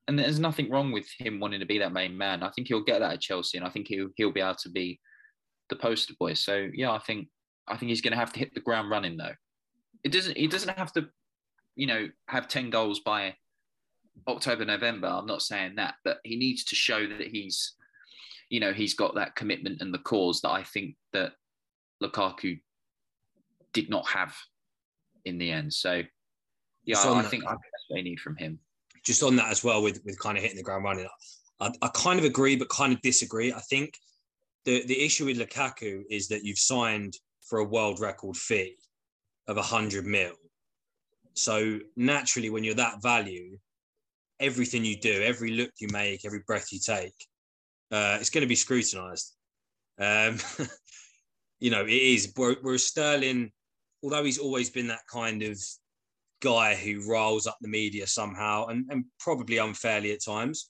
And 0.07 0.17
there's 0.17 0.39
nothing 0.39 0.71
wrong 0.71 0.91
with 0.91 1.07
him 1.19 1.39
wanting 1.39 1.59
to 1.59 1.65
be 1.65 1.77
that 1.77 1.93
main 1.93 2.17
man. 2.17 2.41
I 2.41 2.49
think 2.49 2.67
he'll 2.67 2.83
get 2.83 2.99
that 2.99 3.13
at 3.13 3.21
Chelsea, 3.21 3.57
and 3.57 3.65
I 3.65 3.69
think 3.69 3.87
he'll 3.87 4.09
he'll 4.15 4.31
be 4.31 4.41
able 4.41 4.55
to 4.55 4.69
be 4.69 4.99
the 5.69 5.75
poster 5.75 6.13
boy. 6.19 6.33
So 6.33 6.67
yeah, 6.73 6.91
I 6.91 6.99
think 6.99 7.27
I 7.67 7.77
think 7.77 7.89
he's 7.89 8.01
going 8.01 8.13
to 8.13 8.19
have 8.19 8.33
to 8.33 8.39
hit 8.39 8.53
the 8.53 8.61
ground 8.61 8.89
running 8.89 9.17
though. 9.17 9.35
It 10.03 10.11
doesn't 10.11 10.35
he 10.35 10.47
doesn't 10.47 10.77
have 10.77 10.91
to, 10.93 11.07
you 11.75 11.87
know, 11.87 12.07
have 12.27 12.47
ten 12.47 12.69
goals 12.69 13.01
by 13.01 13.35
October, 14.27 14.65
November. 14.65 15.07
I'm 15.07 15.25
not 15.25 15.41
saying 15.41 15.75
that, 15.75 15.95
but 16.03 16.19
he 16.23 16.35
needs 16.35 16.63
to 16.65 16.75
show 16.75 17.07
that 17.07 17.27
he's, 17.27 17.73
you 18.49 18.59
know, 18.59 18.73
he's 18.73 18.93
got 18.93 19.15
that 19.15 19.35
commitment 19.35 19.81
and 19.81 19.93
the 19.93 19.99
cause 19.99 20.41
that 20.41 20.51
I 20.51 20.63
think 20.63 20.95
that 21.13 21.33
Lukaku 22.01 22.59
did 23.73 23.89
not 23.89 24.07
have 24.07 24.35
in 25.25 25.37
the 25.37 25.51
end. 25.51 25.73
So, 25.73 26.01
yeah, 26.85 26.97
I, 26.97 27.19
I, 27.19 27.23
think 27.23 27.43
that's 27.43 27.55
what 27.87 27.95
they 27.95 28.01
need 28.01 28.19
from 28.19 28.35
him. 28.37 28.59
Just 29.05 29.23
on 29.23 29.35
that 29.37 29.51
as 29.51 29.63
well, 29.63 29.81
with 29.81 30.01
with 30.05 30.19
kind 30.19 30.37
of 30.37 30.43
hitting 30.43 30.57
the 30.57 30.63
ground 30.63 30.83
running, 30.83 31.07
I, 31.59 31.71
I 31.81 31.89
kind 31.93 32.19
of 32.19 32.25
agree, 32.25 32.55
but 32.55 32.69
kind 32.69 32.93
of 32.93 33.01
disagree. 33.01 33.53
I 33.53 33.59
think 33.69 33.93
the 34.65 34.85
the 34.85 34.99
issue 34.99 35.25
with 35.25 35.37
Lukaku 35.37 36.03
is 36.09 36.27
that 36.29 36.43
you've 36.43 36.59
signed 36.59 37.15
for 37.41 37.59
a 37.59 37.63
world 37.63 37.99
record 37.99 38.37
fee 38.37 38.75
of 39.47 39.57
a 39.57 39.61
hundred 39.61 40.05
mil. 40.05 40.33
So 41.33 41.79
naturally, 41.95 42.49
when 42.49 42.63
you're 42.63 42.75
that 42.75 43.01
value, 43.01 43.57
everything 44.39 44.85
you 44.85 44.97
do, 44.99 45.21
every 45.23 45.51
look 45.51 45.71
you 45.79 45.87
make, 45.91 46.25
every 46.25 46.41
breath 46.45 46.71
you 46.71 46.79
take, 46.79 47.13
uh, 47.91 48.17
it's 48.19 48.29
going 48.29 48.43
to 48.43 48.47
be 48.47 48.55
scrutinised. 48.55 49.33
Um, 49.99 50.37
you 51.59 51.71
know, 51.71 51.85
it 51.85 51.91
is. 51.91 52.33
Whereas 52.35 52.85
Sterling, 52.85 53.51
although 54.03 54.23
he's 54.23 54.37
always 54.37 54.69
been 54.69 54.87
that 54.87 55.07
kind 55.11 55.43
of 55.43 55.59
guy 56.41 56.75
who 56.75 57.09
riles 57.09 57.47
up 57.47 57.57
the 57.61 57.67
media 57.67 58.07
somehow 58.07 58.67
and, 58.67 58.85
and 58.89 59.05
probably 59.19 59.57
unfairly 59.57 60.11
at 60.11 60.23
times, 60.23 60.69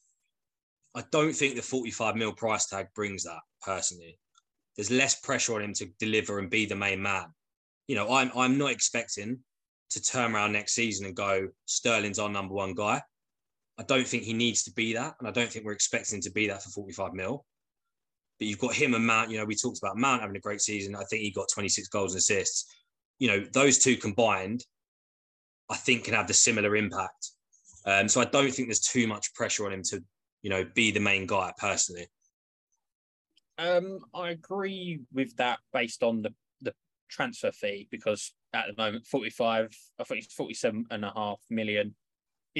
I 0.95 1.03
don't 1.11 1.33
think 1.33 1.55
the 1.55 1.61
45 1.61 2.15
mil 2.15 2.33
price 2.33 2.65
tag 2.65 2.87
brings 2.95 3.23
that 3.23 3.41
personally. 3.61 4.17
There's 4.75 4.89
less 4.89 5.19
pressure 5.19 5.55
on 5.55 5.61
him 5.61 5.73
to 5.75 5.87
deliver 5.99 6.39
and 6.39 6.49
be 6.49 6.65
the 6.65 6.75
main 6.75 7.01
man. 7.01 7.25
You 7.87 7.95
know, 7.95 8.13
I'm 8.13 8.31
I'm 8.35 8.57
not 8.57 8.71
expecting 8.71 9.39
to 9.91 10.01
turn 10.01 10.33
around 10.33 10.53
next 10.53 10.73
season 10.73 11.05
and 11.05 11.15
go, 11.15 11.49
Sterling's 11.65 12.19
our 12.19 12.29
number 12.29 12.53
one 12.53 12.73
guy. 12.73 13.01
I 13.79 13.83
don't 13.83 14.05
think 14.05 14.23
he 14.23 14.33
needs 14.33 14.63
to 14.63 14.73
be 14.73 14.93
that. 14.93 15.15
And 15.19 15.27
I 15.27 15.31
don't 15.31 15.49
think 15.49 15.63
we're 15.63 15.71
expecting 15.71 16.17
him 16.17 16.21
to 16.23 16.31
be 16.31 16.47
that 16.47 16.61
for 16.61 16.69
45 16.69 17.13
mil. 17.13 17.45
But 18.37 18.47
you've 18.47 18.59
got 18.59 18.73
him 18.73 18.93
and 18.93 19.07
Mount, 19.07 19.31
you 19.31 19.37
know, 19.37 19.45
we 19.45 19.55
talked 19.55 19.79
about 19.81 19.97
Mount 19.97 20.21
having 20.21 20.35
a 20.35 20.41
great 20.41 20.59
season. 20.59 20.95
I 20.95 21.03
think 21.05 21.21
he 21.21 21.31
got 21.31 21.47
26 21.53 21.87
goals 21.87 22.13
and 22.13 22.19
assists. 22.19 22.65
You 23.19 23.29
know, 23.29 23.45
those 23.53 23.79
two 23.79 23.95
combined, 23.95 24.65
I 25.69 25.77
think 25.77 26.03
can 26.03 26.13
have 26.13 26.27
the 26.27 26.33
similar 26.33 26.75
impact. 26.75 27.31
Um, 27.85 28.09
so 28.09 28.19
I 28.19 28.25
don't 28.25 28.51
think 28.51 28.67
there's 28.67 28.81
too 28.81 29.07
much 29.07 29.33
pressure 29.33 29.65
on 29.65 29.71
him 29.71 29.83
to, 29.83 30.03
you 30.41 30.49
know, 30.49 30.65
be 30.75 30.91
the 30.91 30.99
main 30.99 31.25
guy 31.25 31.53
personally. 31.57 32.07
Um, 33.57 33.99
I 34.13 34.31
agree 34.31 35.01
with 35.13 35.35
that 35.37 35.59
based 35.71 36.03
on 36.03 36.21
the, 36.21 36.33
the 36.61 36.73
transfer 37.09 37.51
fee 37.51 37.87
because 37.91 38.33
at 38.53 38.65
the 38.67 38.81
moment, 38.81 39.05
45, 39.05 39.69
I 39.99 40.03
think 40.03 40.25
it's 40.25 40.33
47 40.33 40.85
and 40.91 41.05
a 41.05 41.11
half 41.15 41.39
million 41.49 41.95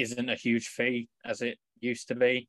isn't 0.02 0.28
a 0.28 0.34
huge 0.34 0.68
fee 0.68 1.08
as 1.24 1.42
it 1.42 1.58
used 1.80 2.08
to 2.08 2.14
be. 2.14 2.46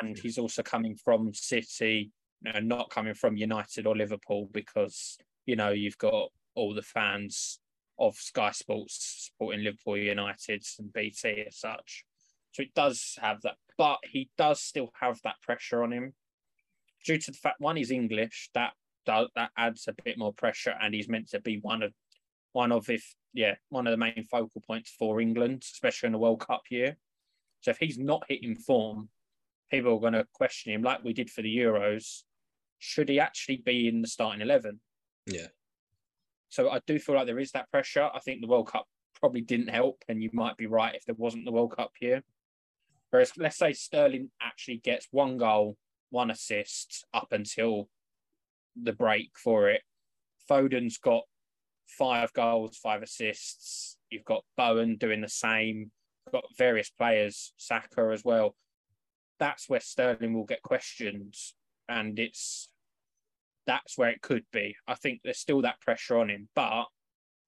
And 0.00 0.18
he's 0.18 0.38
also 0.38 0.62
coming 0.62 0.96
from 0.96 1.32
City, 1.32 2.10
you 2.42 2.52
know, 2.52 2.60
not 2.60 2.90
coming 2.90 3.14
from 3.14 3.36
United 3.36 3.86
or 3.86 3.96
Liverpool 3.96 4.48
because, 4.52 5.16
you 5.46 5.56
know, 5.56 5.70
you've 5.70 5.98
got 5.98 6.30
all 6.54 6.74
the 6.74 6.82
fans 6.82 7.60
of 7.98 8.16
Sky 8.16 8.50
Sports 8.50 9.30
supporting 9.30 9.64
Liverpool 9.64 9.96
United 9.96 10.64
and 10.78 10.92
BT 10.92 11.44
as 11.46 11.58
such. 11.58 12.04
So 12.52 12.62
it 12.62 12.74
does 12.74 13.16
have 13.20 13.42
that, 13.42 13.56
but 13.78 13.98
he 14.10 14.30
does 14.36 14.60
still 14.60 14.90
have 15.00 15.20
that 15.24 15.36
pressure 15.42 15.82
on 15.82 15.92
him 15.92 16.14
due 17.04 17.18
to 17.18 17.30
the 17.30 17.36
fact 17.36 17.60
one 17.60 17.76
he's 17.76 17.90
English. 17.90 18.50
That 18.54 18.72
does 19.04 19.28
that 19.36 19.50
adds 19.56 19.88
a 19.88 19.94
bit 20.04 20.18
more 20.18 20.32
pressure, 20.32 20.74
and 20.80 20.94
he's 20.94 21.08
meant 21.08 21.28
to 21.30 21.40
be 21.40 21.58
one 21.60 21.82
of 21.82 21.92
one 22.52 22.72
of 22.72 22.88
if 22.88 23.14
yeah 23.32 23.54
one 23.68 23.86
of 23.86 23.90
the 23.90 23.96
main 23.96 24.24
focal 24.30 24.62
points 24.66 24.94
for 24.98 25.20
England, 25.20 25.62
especially 25.62 26.08
in 26.08 26.12
the 26.12 26.18
World 26.18 26.40
Cup 26.40 26.62
year. 26.70 26.96
So 27.60 27.70
if 27.70 27.78
he's 27.78 27.98
not 27.98 28.24
hitting 28.28 28.54
form, 28.54 29.08
people 29.70 29.94
are 29.94 30.00
going 30.00 30.12
to 30.12 30.26
question 30.32 30.72
him, 30.72 30.82
like 30.82 31.02
we 31.02 31.12
did 31.12 31.30
for 31.30 31.42
the 31.42 31.56
Euros. 31.56 32.22
Should 32.78 33.08
he 33.08 33.18
actually 33.18 33.56
be 33.56 33.88
in 33.88 34.02
the 34.02 34.08
starting 34.08 34.42
eleven? 34.42 34.80
Yeah. 35.26 35.48
So 36.48 36.70
I 36.70 36.80
do 36.86 36.98
feel 36.98 37.16
like 37.16 37.26
there 37.26 37.38
is 37.40 37.52
that 37.52 37.70
pressure. 37.70 38.08
I 38.14 38.20
think 38.20 38.40
the 38.40 38.46
World 38.46 38.70
Cup 38.70 38.86
probably 39.18 39.40
didn't 39.40 39.68
help, 39.68 40.04
and 40.08 40.22
you 40.22 40.30
might 40.32 40.56
be 40.56 40.66
right 40.66 40.94
if 40.94 41.04
there 41.04 41.16
wasn't 41.18 41.44
the 41.44 41.52
World 41.52 41.74
Cup 41.76 41.90
year. 42.00 42.22
Whereas 43.10 43.32
let's 43.36 43.56
say 43.56 43.72
Sterling 43.72 44.30
actually 44.42 44.78
gets 44.78 45.08
one 45.10 45.38
goal, 45.38 45.76
one 46.10 46.30
assist 46.30 47.04
up 47.14 47.28
until 47.32 47.88
the 48.80 48.92
break 48.92 49.30
for 49.36 49.70
it. 49.70 49.82
Foden's 50.48 50.98
got 50.98 51.22
five 51.86 52.32
goals, 52.32 52.76
five 52.76 53.02
assists. 53.02 53.96
You've 54.10 54.24
got 54.24 54.44
Bowen 54.56 54.96
doing 54.96 55.20
the 55.20 55.28
same. 55.28 55.90
You've 56.26 56.32
got 56.32 56.44
various 56.56 56.90
players, 56.90 57.52
Saka 57.56 58.10
as 58.12 58.24
well. 58.24 58.56
That's 59.38 59.68
where 59.68 59.80
Sterling 59.80 60.34
will 60.34 60.44
get 60.44 60.62
questions, 60.62 61.54
and 61.88 62.18
it's 62.18 62.70
that's 63.66 63.98
where 63.98 64.10
it 64.10 64.22
could 64.22 64.44
be. 64.52 64.76
I 64.86 64.94
think 64.94 65.20
there's 65.22 65.38
still 65.38 65.62
that 65.62 65.80
pressure 65.80 66.18
on 66.18 66.30
him, 66.30 66.48
but 66.54 66.86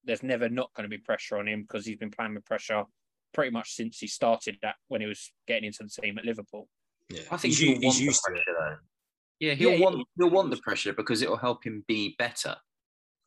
there's 0.05 0.22
never 0.22 0.48
not 0.48 0.72
going 0.74 0.88
to 0.88 0.94
be 0.94 1.03
pressure 1.03 1.38
on 1.38 1.48
him 1.48 1.62
because 1.62 1.87
he's 1.87 1.96
been 1.96 2.11
playing 2.11 2.35
with 2.35 2.44
pressure 2.44 2.85
pretty 3.33 3.51
much 3.51 3.74
since 3.74 3.98
he 3.98 4.07
started 4.07 4.57
that 4.62 4.77
when 4.88 5.01
he 5.01 5.07
was 5.07 5.33
getting 5.46 5.64
into 5.64 5.83
the 5.83 6.03
team 6.03 6.18
at 6.18 6.24
Liverpool. 6.24 6.68
Yeah, 7.09 7.22
I 7.31 7.37
think 7.37 7.55
he's, 7.55 7.79
he's 7.79 8.01
used 8.01 8.22
to 8.27 8.35
it. 8.35 8.42
Though. 8.46 8.77
Yeah, 9.40 9.55
he'll 9.55 9.72
yeah, 9.72 9.81
want 9.81 10.07
he'll 10.16 10.31
want 10.31 10.51
the 10.51 10.59
pressure 10.59 10.92
because 10.92 11.22
it 11.22 11.31
will 11.31 11.37
help 11.37 11.64
him 11.64 11.85
be 11.87 12.14
better. 12.18 12.57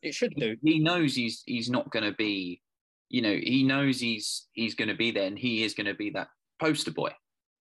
It 0.02 0.14
should 0.14 0.34
do. 0.36 0.56
He, 0.64 0.80
knows 0.80 1.16
he's 1.16 1.44
he's 1.46 1.70
not 1.70 1.90
going 1.92 2.06
to 2.06 2.14
be, 2.14 2.62
you 3.10 3.22
know, 3.22 3.36
he 3.36 3.64
knows 3.64 4.00
he's 4.00 4.48
he's 4.54 4.76
going 4.76 4.88
to 4.88 4.96
be 4.96 5.12
there, 5.12 5.28
and 5.28 5.38
he 5.38 5.64
is 5.64 5.74
going 5.74 5.88
to 5.88 5.94
be 5.94 6.10
that 6.12 6.30
poster 6.60 6.92
boy. 6.92 7.12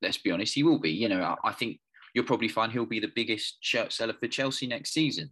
Let's 0.02 0.18
be 0.18 0.30
honest, 0.30 0.54
he 0.54 0.62
will 0.62 0.78
be. 0.78 0.90
You 0.90 1.08
know, 1.08 1.22
I, 1.22 1.48
I 1.48 1.52
think 1.52 1.78
you'll 2.14 2.24
probably 2.24 2.48
find 2.48 2.72
he'll 2.72 2.86
be 2.86 3.00
the 3.00 3.12
biggest 3.14 3.58
shirt 3.60 3.92
seller 3.92 4.14
for 4.18 4.28
Chelsea 4.28 4.66
next 4.66 4.92
season. 4.92 5.30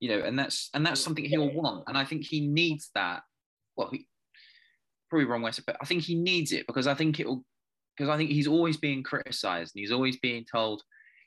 You 0.00 0.08
know, 0.08 0.24
and 0.24 0.38
that's 0.38 0.70
and 0.74 0.84
that's 0.84 1.00
something 1.00 1.24
he'll 1.24 1.52
want, 1.52 1.84
and 1.86 1.98
I 1.98 2.04
think 2.04 2.24
he 2.24 2.46
needs 2.46 2.90
that. 2.94 3.22
Well, 3.76 3.90
he, 3.92 4.06
probably 5.10 5.26
wrong 5.26 5.42
way, 5.42 5.50
but 5.66 5.76
I 5.80 5.84
think 5.84 6.02
he 6.02 6.14
needs 6.14 6.52
it 6.52 6.66
because 6.66 6.86
I 6.86 6.94
think 6.94 7.20
it'll 7.20 7.44
because 7.96 8.08
I 8.08 8.16
think 8.16 8.30
he's 8.30 8.46
always 8.46 8.78
being 8.78 9.02
criticised 9.02 9.74
and 9.74 9.80
he's 9.80 9.92
always 9.92 10.16
being 10.18 10.46
told, 10.50 10.82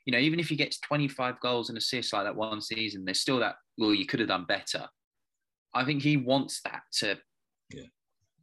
you 0.06 0.12
know, 0.12 0.18
even 0.18 0.40
if 0.40 0.48
he 0.48 0.56
gets 0.56 0.80
25 0.80 1.38
goals 1.38 1.68
and 1.68 1.78
assists 1.78 2.12
like 2.12 2.24
that 2.24 2.34
one 2.34 2.60
season, 2.60 3.04
there's 3.04 3.20
still 3.20 3.38
that, 3.38 3.54
well, 3.78 3.94
you 3.94 4.06
could 4.06 4.20
have 4.20 4.28
done 4.28 4.44
better. 4.44 4.86
I 5.74 5.84
think 5.84 6.02
he 6.02 6.16
wants 6.16 6.60
that 6.64 6.82
to, 6.98 7.18
yeah. 7.72 7.86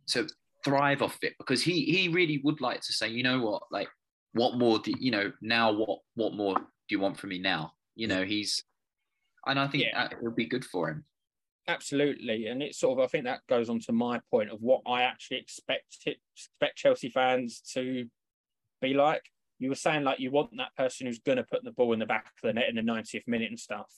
to 0.09 0.27
thrive 0.63 1.01
off 1.01 1.17
it 1.21 1.33
because 1.37 1.63
he 1.63 1.85
he 1.85 2.09
really 2.09 2.41
would 2.43 2.61
like 2.61 2.81
to 2.81 2.93
say, 2.93 3.07
you 3.07 3.23
know 3.23 3.41
what, 3.41 3.63
like 3.71 3.87
what 4.33 4.57
more 4.57 4.79
do 4.79 4.93
you 4.99 5.11
know 5.11 5.31
now? 5.41 5.71
What 5.71 5.99
what 6.15 6.33
more 6.33 6.55
do 6.55 6.63
you 6.89 6.99
want 6.99 7.17
from 7.17 7.29
me 7.29 7.39
now? 7.39 7.73
You 7.95 8.07
know, 8.07 8.23
he's, 8.23 8.63
and 9.45 9.59
I 9.59 9.67
think 9.67 9.83
yeah. 9.83 10.05
it 10.05 10.17
would 10.21 10.35
be 10.35 10.45
good 10.45 10.65
for 10.65 10.89
him. 10.89 11.05
Absolutely, 11.67 12.47
and 12.47 12.61
it's 12.61 12.79
sort 12.79 12.97
of 12.97 13.03
I 13.03 13.07
think 13.07 13.25
that 13.25 13.41
goes 13.47 13.69
on 13.69 13.79
to 13.81 13.91
my 13.91 14.19
point 14.29 14.49
of 14.49 14.59
what 14.61 14.81
I 14.87 15.03
actually 15.03 15.37
expect 15.37 15.97
it, 16.05 16.17
expect 16.35 16.77
Chelsea 16.77 17.09
fans 17.09 17.61
to 17.73 18.05
be 18.81 18.93
like. 18.93 19.23
You 19.59 19.69
were 19.69 19.75
saying 19.75 20.03
like 20.03 20.19
you 20.19 20.31
want 20.31 20.49
that 20.57 20.75
person 20.75 21.05
who's 21.05 21.19
going 21.19 21.37
to 21.37 21.43
put 21.43 21.63
the 21.63 21.71
ball 21.71 21.93
in 21.93 21.99
the 21.99 22.05
back 22.07 22.25
of 22.25 22.31
the 22.41 22.53
net 22.53 22.67
in 22.67 22.75
the 22.75 22.81
90th 22.81 23.27
minute 23.27 23.49
and 23.49 23.59
stuff. 23.59 23.91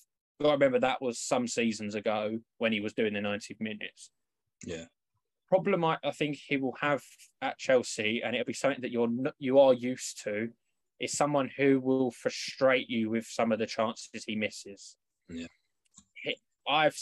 I 0.43 0.51
remember 0.51 0.79
that 0.79 1.01
was 1.01 1.19
some 1.19 1.47
seasons 1.47 1.95
ago 1.95 2.39
when 2.57 2.71
he 2.71 2.79
was 2.79 2.93
doing 2.93 3.13
the 3.13 3.21
90 3.21 3.57
minutes. 3.59 4.11
Yeah. 4.65 4.85
Problem 5.49 5.83
I, 5.85 5.97
I 6.03 6.11
think 6.11 6.37
he 6.37 6.57
will 6.57 6.75
have 6.81 7.03
at 7.41 7.57
Chelsea, 7.59 8.21
and 8.23 8.35
it'll 8.35 8.45
be 8.45 8.53
something 8.53 8.81
that 8.81 8.91
you're 8.91 9.09
you 9.37 9.59
are 9.59 9.73
used 9.73 10.23
to, 10.23 10.49
is 10.99 11.15
someone 11.15 11.49
who 11.55 11.79
will 11.79 12.11
frustrate 12.11 12.89
you 12.89 13.09
with 13.09 13.25
some 13.25 13.51
of 13.51 13.59
the 13.59 13.67
chances 13.67 14.23
he 14.25 14.35
misses. 14.35 14.95
Yeah. 15.29 15.47
I've 16.67 16.97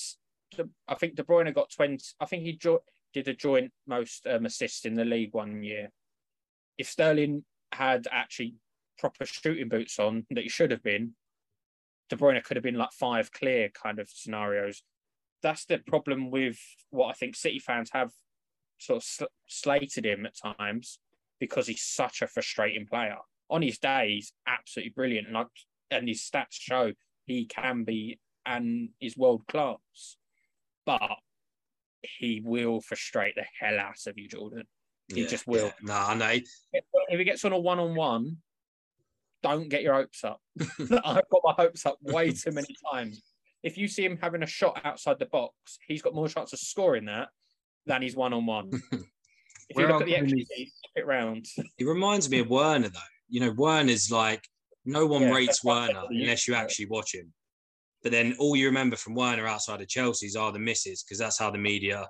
I 0.88 0.96
think 0.96 1.16
De 1.16 1.24
Bruyne 1.24 1.54
got 1.54 1.72
20. 1.72 2.04
I 2.20 2.26
think 2.26 2.44
he 2.44 2.54
jo- 2.54 2.84
did 3.14 3.28
a 3.28 3.34
joint 3.34 3.72
most 3.88 4.28
um, 4.28 4.46
assists 4.46 4.86
in 4.86 4.96
the 4.96 5.06
league 5.06 5.34
one 5.34 5.64
year. 5.64 5.90
If 6.78 6.88
Sterling 6.88 7.46
had 7.72 8.08
actually 8.12 8.56
proper 8.98 9.26
shooting 9.26 9.70
boots 9.70 9.98
on 10.00 10.26
that 10.32 10.44
he 10.44 10.50
should 10.50 10.72
have 10.72 10.84
been, 10.84 11.14
De 12.12 12.18
Bruyne 12.18 12.44
could 12.44 12.58
have 12.58 12.64
been 12.64 12.76
like 12.76 12.92
five 12.92 13.32
clear 13.32 13.70
kind 13.70 13.98
of 13.98 14.10
scenarios. 14.10 14.84
That's 15.42 15.66
the 15.66 15.80
problem 15.80 16.30
with 16.30 16.60
what 16.92 17.08
I 17.08 17.14
think 17.14 17.36
City 17.36 17.58
fans 17.58 17.90
have 17.94 18.12
sort 18.78 18.98
of 18.98 19.04
sl- 19.04 19.24
slated 19.48 20.06
him 20.06 20.28
at 20.28 20.58
times 20.60 21.00
because 21.40 21.66
he's 21.66 21.82
such 21.82 22.22
a 22.22 22.28
frustrating 22.28 22.86
player. 22.86 23.18
On 23.50 23.62
his 23.62 23.80
day, 23.80 24.14
he's 24.16 24.34
absolutely 24.48 24.92
brilliant, 24.92 25.28
and, 25.28 25.38
I, 25.38 25.44
and 25.90 26.08
his 26.08 26.22
stats 26.22 26.54
show 26.54 26.92
he 27.26 27.46
can 27.46 27.84
be 27.84 28.20
and 28.46 28.90
is 29.00 29.18
world 29.18 29.44
class 29.48 30.18
but 30.86 31.18
he 32.02 32.42
will 32.44 32.82
frustrate 32.82 33.36
the 33.36 33.46
hell 33.60 33.80
out 33.80 34.08
of 34.08 34.18
you, 34.18 34.28
Jordan. 34.28 34.64
He 35.14 35.22
yeah, 35.22 35.28
just 35.28 35.48
will. 35.48 35.72
Yeah. 35.84 36.14
No, 36.14 36.14
know. 36.16 36.40
If 36.74 36.84
he 37.20 37.24
gets 37.24 37.46
on 37.46 37.54
a 37.54 37.60
one 37.60 37.80
on 37.80 37.96
one, 37.96 38.38
don't 39.44 39.70
get 39.70 39.84
your 39.84 39.94
hopes 39.94 40.24
up. 40.24 40.42
I've 40.80 41.30
got 41.30 41.42
my 41.44 41.54
hopes 41.58 41.86
up 41.86 41.98
way 42.02 42.32
too 42.32 42.52
many 42.52 42.76
times. 42.92 43.22
If 43.64 43.78
you 43.78 43.88
see 43.88 44.04
him 44.04 44.18
having 44.22 44.44
a 44.44 44.48
shot 44.48 44.82
outside 44.84 45.20
the 45.20 45.28
box, 45.28 45.78
he's 45.88 46.02
got 46.02 46.16
more 46.16 46.28
chance 46.28 46.52
of 46.54 46.60
scoring 46.60 47.06
that 47.06 47.30
than 47.86 48.02
he's 48.02 48.16
one 48.16 48.34
on 48.34 48.46
one. 48.46 48.72
If 49.70 49.78
you 49.78 49.88
look 49.88 50.02
at 50.02 50.08
the 50.08 50.14
XG, 50.14 50.68
it 50.96 51.06
round. 51.06 51.46
He 51.78 51.86
reminds 51.86 52.30
me 52.30 52.40
of 52.40 52.50
Werner, 52.50 52.90
though. 52.90 53.00
You 53.30 53.40
know, 53.40 53.54
Werner's 53.56 54.12
like 54.12 54.44
no 54.86 55.06
one 55.06 55.24
yeah, 55.24 55.32
rates 55.32 55.64
Werner 55.64 56.04
unless 56.10 56.48
you 56.48 56.56
actually 56.56 56.88
watch 56.88 57.14
him. 57.14 57.32
But 58.04 58.12
then 58.12 58.36
all 58.40 58.56
you 58.56 58.66
remember 58.66 58.96
from 58.96 59.14
Werner 59.14 59.48
outside 59.48 59.82
of 59.82 59.88
Chelsea's 59.88 60.36
are 60.36 60.52
the 60.52 60.60
misses 60.60 61.04
because 61.04 61.20
that's 61.20 61.38
how 61.38 61.52
the 61.52 61.58
media 61.58 62.08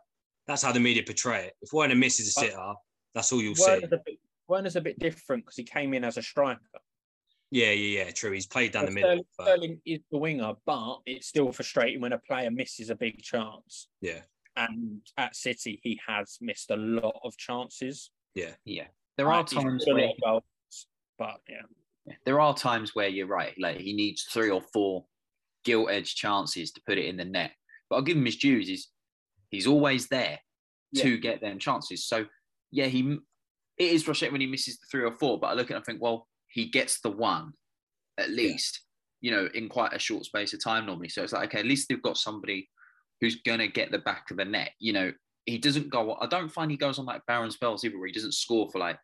that's 0.48 0.64
how 0.64 0.72
the 0.72 0.80
media 0.80 1.04
portray 1.06 1.48
it. 1.48 1.54
If 1.62 1.74
Werner 1.74 1.96
misses 1.96 2.36
a 2.36 2.40
uh, 2.40 2.44
sitter, 2.44 2.74
that's 3.14 3.32
all 3.32 3.42
you'll 3.42 3.54
Werner's 3.60 3.82
see. 3.82 3.86
A 3.86 4.00
bit, 4.06 4.20
Werner's 4.48 4.76
a 4.76 4.82
bit 4.82 5.00
different 5.00 5.46
because 5.46 5.58
he 5.58 5.64
came 5.64 5.94
in 5.94 6.04
as 6.04 6.18
a 6.18 6.22
striker. 6.22 6.60
Yeah, 7.52 7.72
yeah, 7.72 8.06
yeah. 8.06 8.12
True. 8.12 8.32
He's 8.32 8.48
played 8.48 8.72
down 8.72 8.84
But 8.86 8.90
the 8.90 8.96
middle. 8.96 9.10
Sterling, 9.10 9.26
but- 9.38 9.46
Sterling 9.48 9.82
is 9.86 10.00
the 10.12 10.18
winger, 10.18 10.54
but 10.66 11.00
it's 11.06 11.28
still 11.28 11.52
frustrating 11.52 12.02
when 12.02 12.14
a 12.14 12.18
player 12.20 12.50
misses 12.50 12.90
a 12.90 12.96
big 12.96 13.22
chance. 13.22 13.88
Yeah. 14.02 14.22
And 14.56 15.02
at 15.18 15.36
City, 15.36 15.80
he 15.84 16.00
has 16.08 16.38
missed 16.42 16.72
a 16.72 16.76
lot 16.78 17.20
of 17.24 17.38
chances. 17.38 18.12
Yeah, 18.36 18.54
yeah. 18.66 18.88
there 19.18 19.28
are 19.32 19.40
Like, 19.44 19.48
times 19.48 19.86
where 19.86 20.12
goals, 20.24 20.44
but 21.20 21.42
yeah, 21.50 21.62
Yeah, 22.06 22.16
there 22.26 22.40
are 22.40 22.54
times 22.56 22.96
where 22.96 23.08
you're 23.10 23.28
right. 23.28 23.54
Like 23.60 23.78
he 23.78 23.94
needs 23.94 24.24
three 24.24 24.50
or 24.50 24.62
four 24.74 25.06
gilt 25.64 25.90
edged 25.90 26.18
chances 26.18 26.72
to 26.72 26.82
put 26.88 26.98
it 26.98 27.06
in 27.06 27.18
the 27.18 27.26
net. 27.26 27.52
But 27.90 27.98
I'll 27.98 28.02
give 28.02 28.18
him 28.18 28.26
his 28.26 28.38
dues. 28.38 28.68
He's 28.68 28.90
he's 29.50 29.68
always 29.68 30.08
there 30.08 30.40
to 30.96 31.18
get 31.18 31.42
them 31.42 31.60
chances. 31.60 32.06
So 32.06 32.26
yeah, 32.72 32.86
he 32.88 33.18
it 33.78 33.92
is 33.92 34.04
frustrating 34.04 34.34
when 34.34 34.42
he 34.42 34.48
misses 34.48 34.80
the 34.80 34.86
three 34.90 35.04
or 35.04 35.12
four. 35.14 35.40
But 35.40 35.48
I 35.48 35.54
look 35.54 35.72
at 35.72 35.72
it 35.72 35.76
and 35.76 35.84
I 35.84 35.86
think, 35.86 36.02
well, 36.02 36.28
he 36.52 36.70
gets 36.70 37.02
the 37.02 37.12
one 37.12 37.54
at 38.20 38.30
least. 38.30 38.82
You 39.22 39.32
know, 39.32 39.48
in 39.54 39.70
quite 39.70 39.94
a 39.94 40.00
short 40.00 40.26
space 40.26 40.52
of 40.54 40.64
time 40.64 40.88
normally. 40.88 41.10
So 41.10 41.22
it's 41.22 41.34
like 41.34 41.50
okay, 41.50 41.60
at 41.60 41.66
least 41.66 41.90
they've 41.90 42.02
got 42.02 42.18
somebody 42.18 42.68
who's 43.20 43.42
gonna 43.44 43.68
get 43.68 43.92
the 43.92 44.00
back 44.00 44.32
of 44.32 44.38
the 44.38 44.46
net. 44.46 44.72
You 44.80 44.94
know, 44.94 45.12
he 45.46 45.58
doesn't 45.58 45.90
go. 45.90 46.16
I 46.16 46.26
don't 46.26 46.52
find 46.52 46.72
he 46.72 46.78
goes 46.78 46.98
on 46.98 47.06
like 47.06 47.26
barren 47.28 47.52
spells 47.52 47.84
either, 47.84 47.98
where 47.98 48.08
he 48.08 48.14
doesn't 48.14 48.34
score 48.34 48.70
for 48.72 48.80
like 48.80 48.98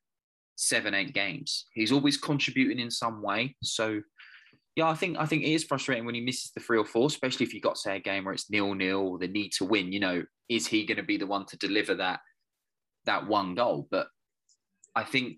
seven, 0.55 0.93
eight 0.93 1.13
games. 1.13 1.65
He's 1.73 1.91
always 1.91 2.17
contributing 2.17 2.79
in 2.79 2.89
some 2.91 3.21
way. 3.21 3.55
So 3.62 4.01
yeah, 4.75 4.89
I 4.89 4.93
think 4.93 5.17
I 5.17 5.25
think 5.25 5.43
it 5.43 5.51
is 5.51 5.63
frustrating 5.63 6.05
when 6.05 6.15
he 6.15 6.21
misses 6.21 6.51
the 6.51 6.62
three 6.62 6.77
or 6.77 6.86
four, 6.86 7.07
especially 7.07 7.45
if 7.45 7.53
you 7.53 7.62
got 7.62 7.79
say 7.79 7.95
a 7.95 7.99
game 7.99 8.25
where 8.25 8.33
it's 8.33 8.49
nil 8.51 8.75
nil, 8.75 9.17
the 9.17 9.27
need 9.27 9.51
to 9.53 9.65
win. 9.65 9.91
You 9.91 9.99
know, 9.99 10.23
is 10.49 10.67
he 10.67 10.86
going 10.86 10.97
to 10.97 11.03
be 11.03 11.17
the 11.17 11.25
one 11.25 11.45
to 11.47 11.57
deliver 11.57 11.95
that 11.95 12.19
that 13.05 13.27
one 13.27 13.55
goal? 13.55 13.88
But 13.89 14.07
I 14.95 15.03
think 15.03 15.38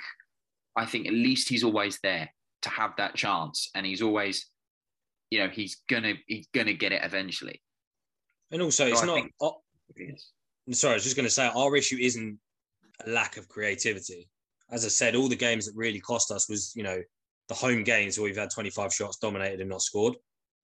I 0.76 0.86
think 0.86 1.08
at 1.08 1.14
least 1.14 1.50
he's 1.50 1.64
always 1.64 2.00
there 2.02 2.30
to 2.64 2.70
have 2.70 2.92
that 2.98 3.16
chance, 3.16 3.70
and 3.76 3.86
he's 3.86 4.02
always, 4.02 4.48
you 5.30 5.40
know, 5.40 5.50
he's 5.50 5.78
gonna 5.90 6.14
he's 6.28 6.48
gonna 6.54 6.74
get 6.74 6.92
it 6.92 7.04
eventually. 7.04 7.62
And 8.52 8.62
also, 8.62 8.88
it's 8.88 9.04
I 9.04 9.06
not. 9.06 9.16
think- 9.16 9.34
oh, 9.42 9.62
sorry, 10.72 10.94
I 10.94 10.96
was 10.96 11.04
just 11.04 11.16
going 11.16 11.28
to 11.28 11.34
say 11.34 11.48
our 11.48 11.76
issue 11.76 11.98
isn't 12.00 12.40
a 13.06 13.10
lack 13.10 13.38
of 13.38 13.48
creativity. 13.48 14.30
As 14.72 14.86
I 14.86 14.90
said, 14.90 15.16
all 15.16 15.28
the 15.28 15.36
games 15.36 15.66
that 15.66 15.76
really 15.76 16.00
cost 16.00 16.32
us 16.32 16.50
was, 16.50 16.74
you 16.76 16.84
know, 16.84 17.00
the 17.48 17.56
home 17.56 17.84
games 17.84 18.18
where 18.18 18.26
we've 18.26 18.38
had 18.38 18.52
25 18.52 18.94
shots 18.94 19.18
dominated 19.18 19.62
and 19.62 19.70
not 19.70 19.82
scored. 19.82 20.16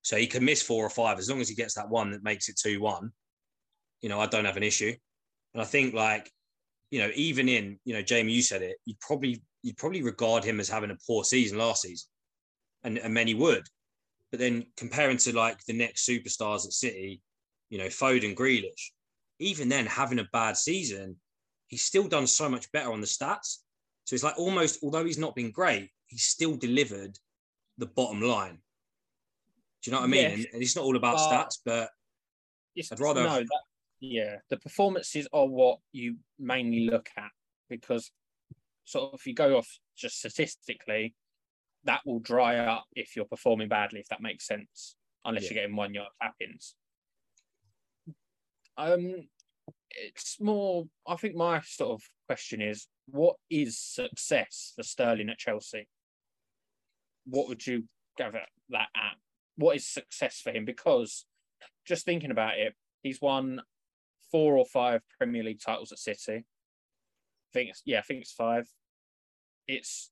So 0.03 0.17
he 0.17 0.27
can 0.27 0.45
miss 0.45 0.61
four 0.61 0.85
or 0.85 0.89
five 0.89 1.17
as 1.17 1.29
long 1.29 1.41
as 1.41 1.49
he 1.49 1.55
gets 1.55 1.73
that 1.73 1.89
one 1.89 2.11
that 2.11 2.23
makes 2.23 2.47
it 2.47 2.59
2 2.61 2.79
1. 2.79 3.11
You 4.01 4.09
know, 4.09 4.19
I 4.19 4.27
don't 4.27 4.45
have 4.45 4.57
an 4.57 4.63
issue. 4.63 4.93
And 5.53 5.61
I 5.61 5.65
think, 5.65 5.95
like, 5.95 6.31
you 6.91 6.99
know, 6.99 7.09
even 7.15 7.49
in, 7.49 7.79
you 7.85 7.93
know, 7.93 8.03
Jamie, 8.03 8.33
you 8.33 8.43
said 8.43 8.61
it, 8.61 8.77
you'd 8.85 8.99
probably 8.99 9.41
you'd 9.65 9.77
probably 9.77 10.03
regard 10.03 10.43
him 10.43 10.59
as 10.59 10.69
having 10.69 10.91
a 10.91 10.97
poor 11.07 11.23
season 11.23 11.57
last 11.57 11.81
season. 11.81 12.07
And, 12.83 12.99
and 12.99 13.11
many 13.11 13.33
would. 13.33 13.63
But 14.31 14.39
then 14.39 14.65
comparing 14.77 15.17
to 15.17 15.35
like 15.35 15.59
the 15.65 15.73
next 15.73 16.07
superstars 16.07 16.65
at 16.67 16.73
City, 16.73 17.19
you 17.71 17.79
know, 17.79 17.87
Foden, 17.87 18.35
Grealish, 18.35 18.91
even 19.39 19.67
then 19.67 19.87
having 19.87 20.19
a 20.19 20.27
bad 20.31 20.55
season, 20.55 21.15
he's 21.67 21.83
still 21.83 22.07
done 22.07 22.27
so 22.27 22.47
much 22.47 22.71
better 22.71 22.91
on 22.91 23.01
the 23.01 23.07
stats. 23.07 23.57
So 24.03 24.13
it's 24.13 24.23
like 24.23 24.37
almost, 24.37 24.83
although 24.83 25.03
he's 25.03 25.17
not 25.17 25.35
been 25.35 25.49
great, 25.49 25.89
he's 26.05 26.25
still 26.25 26.55
delivered 26.55 27.17
the 27.79 27.87
bottom 27.87 28.21
line. 28.21 28.59
Do 29.81 29.89
you 29.89 29.91
know 29.93 30.01
what 30.01 30.05
I 30.05 30.09
mean? 30.09 30.21
Yeah. 30.21 30.29
And, 30.29 30.47
and 30.53 30.61
it's 30.61 30.75
not 30.75 30.85
all 30.85 30.95
about 30.95 31.15
But- 31.15 31.31
stats, 31.31 31.57
but 31.65 31.89
It's, 32.75 32.91
I'd 32.91 32.99
rather- 32.99 33.23
no. 33.23 33.39
That, 33.39 33.61
yeah, 33.99 34.35
the 34.51 34.57
performances 34.57 35.27
are 35.33 35.47
what 35.47 35.79
you 35.91 36.17
mainly 36.37 36.85
look 36.87 37.09
at 37.17 37.31
because 37.67 38.11
sort 38.85 39.13
of 39.13 39.19
if 39.19 39.27
you 39.27 39.33
go 39.33 39.57
off 39.57 39.67
just 39.97 40.19
statistically, 40.19 41.13
that 41.83 42.01
will 42.05 42.19
dry 42.19 42.57
up 42.57 42.85
if 42.95 43.15
you're 43.15 43.25
performing 43.25 43.67
badly, 43.67 43.99
if 43.99 44.07
that 44.07 44.21
makes 44.21 44.47
sense, 44.47 44.95
unless 45.25 45.43
Yeah. 45.43 45.49
you're 45.51 45.63
getting 45.63 45.75
one 45.75 45.93
yard 45.93 46.11
clappings. 46.21 46.75
Um, 48.77 49.29
it's 49.91 50.39
more. 50.41 50.85
I 51.07 51.15
think 51.15 51.35
my 51.35 51.61
sort 51.61 51.91
of 51.91 52.03
question 52.27 52.61
is, 52.61 52.87
what 53.07 53.37
is 53.49 53.77
success 53.79 54.73
for 54.75 54.83
Sterling 54.83 55.29
at 55.29 55.37
Chelsea? 55.37 55.87
What 57.25 57.47
would 57.47 57.65
you 57.65 57.87
gather 58.17 58.41
that 58.69 58.89
at? 58.95 59.17
What 59.55 59.77
is 59.77 59.87
success 59.87 60.41
for 60.41 60.51
him? 60.51 60.65
Because 60.65 61.25
just 61.85 62.05
thinking 62.05 62.31
about 62.31 62.57
it, 62.59 62.75
he's 63.03 63.21
won 63.21 63.61
four 64.31 64.57
or 64.57 64.65
five 64.65 65.01
Premier 65.17 65.43
League 65.43 65.61
titles 65.61 65.91
at 65.91 65.99
City. 65.99 66.45
Think 67.55 67.69
it's, 67.69 67.81
yeah, 67.85 67.99
I 67.99 68.01
think 68.01 68.19
it's 68.19 68.33
five. 68.33 68.67
It's 69.65 70.11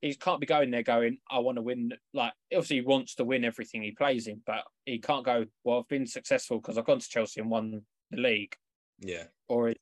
he 0.00 0.12
can't 0.14 0.40
be 0.40 0.46
going 0.46 0.72
there 0.72 0.82
going, 0.82 1.18
I 1.30 1.38
want 1.38 1.58
to 1.58 1.62
win. 1.62 1.92
Like 2.12 2.32
obviously 2.52 2.78
he 2.78 2.82
wants 2.82 3.14
to 3.14 3.24
win 3.24 3.44
everything 3.44 3.84
he 3.84 3.92
plays 3.92 4.26
in, 4.26 4.42
but 4.44 4.64
he 4.84 4.98
can't 4.98 5.24
go. 5.24 5.44
Well, 5.62 5.78
I've 5.78 5.88
been 5.88 6.08
successful 6.08 6.58
because 6.58 6.76
I've 6.76 6.84
gone 6.84 6.98
to 6.98 7.08
Chelsea 7.08 7.40
and 7.40 7.50
won 7.50 7.82
the 8.10 8.20
league, 8.20 8.56
yeah. 8.98 9.26
or 9.48 9.68
it, 9.68 9.78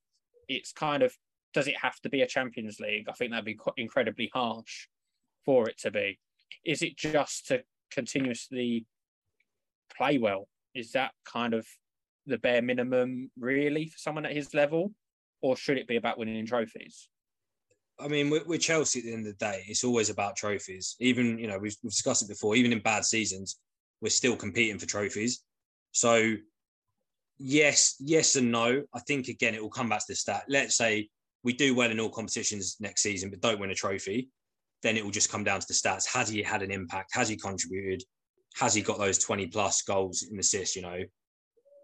it's 0.46 0.72
kind 0.72 1.02
of 1.02 1.16
does 1.54 1.68
it 1.68 1.78
have 1.80 1.98
to 2.00 2.10
be 2.10 2.20
a 2.20 2.26
Champions 2.26 2.80
League? 2.80 3.08
I 3.08 3.12
think 3.12 3.30
that'd 3.30 3.46
be 3.46 3.54
quite 3.54 3.78
incredibly 3.78 4.30
harsh 4.34 4.88
for 5.46 5.66
it 5.66 5.78
to 5.78 5.90
be. 5.90 6.18
Is 6.66 6.82
it 6.82 6.98
just 6.98 7.46
to 7.46 7.62
continuously 7.90 8.84
play 9.96 10.18
well? 10.18 10.48
Is 10.74 10.92
that 10.92 11.12
kind 11.24 11.54
of 11.54 11.66
the 12.26 12.36
bare 12.36 12.60
minimum 12.60 13.30
really 13.38 13.86
for 13.86 13.96
someone 13.96 14.26
at 14.26 14.36
his 14.36 14.52
level, 14.52 14.92
or 15.44 15.56
should 15.56 15.76
it 15.76 15.86
be 15.86 15.96
about 15.96 16.18
winning 16.18 16.46
trophies? 16.46 17.10
I 18.00 18.08
mean, 18.08 18.30
we're, 18.30 18.56
Chelsea 18.56 19.00
at 19.00 19.04
the 19.04 19.12
end 19.12 19.26
of 19.26 19.36
the 19.38 19.44
day. 19.44 19.62
It's 19.68 19.84
always 19.84 20.08
about 20.08 20.36
trophies. 20.36 20.96
Even, 21.00 21.38
you 21.38 21.46
know, 21.46 21.58
we've, 21.58 21.76
we've 21.82 21.92
discussed 21.92 22.22
it 22.22 22.28
before, 22.28 22.56
even 22.56 22.72
in 22.72 22.78
bad 22.78 23.04
seasons, 23.04 23.58
we're 24.00 24.08
still 24.08 24.36
competing 24.36 24.78
for 24.78 24.86
trophies. 24.86 25.44
So, 25.92 26.34
yes, 27.36 27.94
yes, 28.00 28.36
and 28.36 28.50
no. 28.50 28.84
I 28.94 29.00
think, 29.00 29.28
again, 29.28 29.54
it 29.54 29.62
will 29.62 29.68
come 29.68 29.90
back 29.90 30.00
to 30.00 30.06
the 30.08 30.16
stat. 30.16 30.44
Let's 30.48 30.78
say 30.78 31.10
we 31.42 31.52
do 31.52 31.74
well 31.74 31.90
in 31.90 32.00
all 32.00 32.08
competitions 32.08 32.76
next 32.80 33.02
season, 33.02 33.28
but 33.28 33.42
don't 33.42 33.60
win 33.60 33.70
a 33.70 33.74
trophy. 33.74 34.30
Then 34.82 34.96
it 34.96 35.04
will 35.04 35.10
just 35.10 35.30
come 35.30 35.44
down 35.44 35.60
to 35.60 35.66
the 35.68 35.74
stats. 35.74 36.06
Has 36.06 36.30
he 36.30 36.42
had 36.42 36.62
an 36.62 36.70
impact? 36.70 37.10
Has 37.12 37.28
he 37.28 37.36
contributed? 37.36 38.02
Has 38.54 38.72
he 38.72 38.80
got 38.80 38.98
those 38.98 39.18
20 39.18 39.48
plus 39.48 39.82
goals 39.82 40.22
and 40.22 40.40
assists, 40.40 40.74
you 40.74 40.80
know? 40.80 41.02